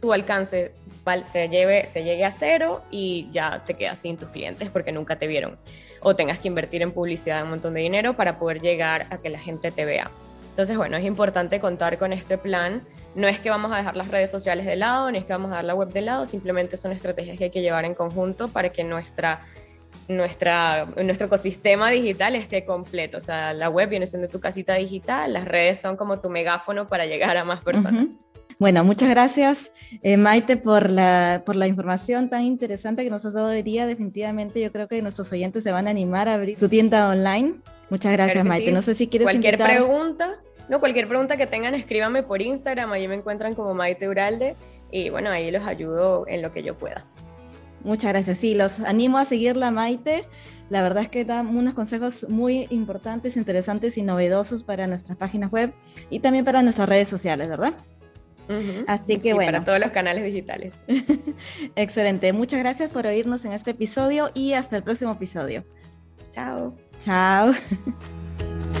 tu 0.00 0.12
alcance 0.12 0.72
se, 1.22 1.48
lleve, 1.48 1.86
se 1.86 2.04
llegue 2.04 2.24
a 2.24 2.30
cero 2.30 2.82
y 2.90 3.28
ya 3.30 3.62
te 3.64 3.74
quedas 3.74 3.98
sin 3.98 4.16
tus 4.16 4.28
clientes 4.28 4.70
porque 4.70 4.92
nunca 4.92 5.16
te 5.16 5.26
vieron. 5.26 5.58
O 6.00 6.14
tengas 6.14 6.38
que 6.38 6.48
invertir 6.48 6.82
en 6.82 6.92
publicidad 6.92 7.42
un 7.42 7.50
montón 7.50 7.74
de 7.74 7.80
dinero 7.80 8.14
para 8.16 8.38
poder 8.38 8.60
llegar 8.60 9.06
a 9.10 9.18
que 9.18 9.28
la 9.28 9.38
gente 9.38 9.70
te 9.70 9.84
vea. 9.84 10.10
Entonces, 10.50 10.76
bueno, 10.76 10.96
es 10.96 11.04
importante 11.04 11.60
contar 11.60 11.98
con 11.98 12.12
este 12.12 12.38
plan. 12.38 12.82
No 13.14 13.28
es 13.28 13.40
que 13.40 13.50
vamos 13.50 13.72
a 13.72 13.76
dejar 13.76 13.96
las 13.96 14.08
redes 14.08 14.30
sociales 14.30 14.66
de 14.66 14.76
lado, 14.76 15.10
ni 15.10 15.18
es 15.18 15.24
que 15.24 15.32
vamos 15.32 15.48
a 15.48 15.54
dejar 15.54 15.64
la 15.64 15.74
web 15.74 15.88
de 15.88 16.00
lado, 16.00 16.26
simplemente 16.26 16.76
son 16.76 16.92
estrategias 16.92 17.38
que 17.38 17.44
hay 17.44 17.50
que 17.50 17.62
llevar 17.62 17.84
en 17.84 17.94
conjunto 17.94 18.48
para 18.48 18.70
que 18.70 18.84
nuestra, 18.84 19.40
nuestra, 20.08 20.86
nuestro 21.02 21.26
ecosistema 21.26 21.90
digital 21.90 22.36
esté 22.36 22.64
completo. 22.64 23.18
O 23.18 23.20
sea, 23.20 23.52
la 23.52 23.68
web 23.68 23.88
viene 23.88 24.06
siendo 24.06 24.28
tu 24.28 24.38
casita 24.38 24.74
digital, 24.74 25.32
las 25.32 25.44
redes 25.44 25.80
son 25.80 25.96
como 25.96 26.20
tu 26.20 26.30
megáfono 26.30 26.88
para 26.88 27.06
llegar 27.06 27.36
a 27.36 27.44
más 27.44 27.62
personas. 27.62 28.08
Bueno, 28.60 28.84
muchas 28.84 29.08
gracias 29.08 29.72
eh, 30.02 30.18
Maite 30.18 30.58
por 30.58 30.90
la, 30.90 31.44
por 31.46 31.56
la 31.56 31.66
información 31.66 32.28
tan 32.28 32.42
interesante 32.42 33.02
que 33.02 33.08
nos 33.08 33.24
has 33.24 33.32
dado 33.32 33.48
hoy 33.48 33.62
día. 33.62 33.86
Definitivamente 33.86 34.60
yo 34.60 34.70
creo 34.70 34.86
que 34.86 35.00
nuestros 35.00 35.32
oyentes 35.32 35.62
se 35.62 35.72
van 35.72 35.86
a 35.86 35.90
animar 35.90 36.28
a 36.28 36.34
abrir 36.34 36.58
su 36.58 36.68
tienda 36.68 37.08
online. 37.08 37.54
Muchas 37.88 38.12
gracias 38.12 38.44
Maite. 38.44 38.70
No 38.70 38.82
sé 38.82 38.92
si 38.92 39.08
quieres 39.08 39.24
Cualquier 39.24 39.56
pregunta, 39.56 40.36
no, 40.68 40.78
cualquier 40.78 41.08
pregunta 41.08 41.38
que 41.38 41.46
tengan, 41.46 41.74
escríbanme 41.74 42.22
por 42.22 42.42
Instagram, 42.42 42.92
allí 42.92 43.08
me 43.08 43.14
encuentran 43.14 43.54
como 43.54 43.72
Maite 43.72 44.10
Uralde 44.10 44.56
y 44.90 45.08
bueno, 45.08 45.30
ahí 45.30 45.50
los 45.50 45.64
ayudo 45.64 46.26
en 46.28 46.42
lo 46.42 46.52
que 46.52 46.62
yo 46.62 46.76
pueda. 46.76 47.06
Muchas 47.82 48.12
gracias. 48.12 48.36
Sí, 48.36 48.54
los 48.54 48.80
animo 48.80 49.16
a 49.16 49.24
seguirla, 49.24 49.70
Maite. 49.70 50.26
La 50.68 50.82
verdad 50.82 51.04
es 51.04 51.08
que 51.08 51.24
da 51.24 51.40
unos 51.40 51.72
consejos 51.72 52.28
muy 52.28 52.66
importantes, 52.68 53.38
interesantes 53.38 53.96
y 53.96 54.02
novedosos 54.02 54.64
para 54.64 54.86
nuestras 54.86 55.16
páginas 55.16 55.50
web 55.50 55.72
y 56.10 56.20
también 56.20 56.44
para 56.44 56.62
nuestras 56.62 56.90
redes 56.90 57.08
sociales, 57.08 57.48
¿verdad? 57.48 57.72
Así 58.86 59.18
que 59.18 59.34
bueno. 59.34 59.52
Para 59.52 59.64
todos 59.64 59.80
los 59.80 59.90
canales 59.90 60.24
digitales. 60.24 60.72
Excelente. 61.76 62.32
Muchas 62.32 62.60
gracias 62.60 62.90
por 62.90 63.06
oírnos 63.06 63.44
en 63.44 63.52
este 63.52 63.72
episodio 63.72 64.30
y 64.34 64.54
hasta 64.54 64.76
el 64.76 64.82
próximo 64.82 65.12
episodio. 65.12 65.64
Chao. 66.32 66.76
Chao. 67.04 67.52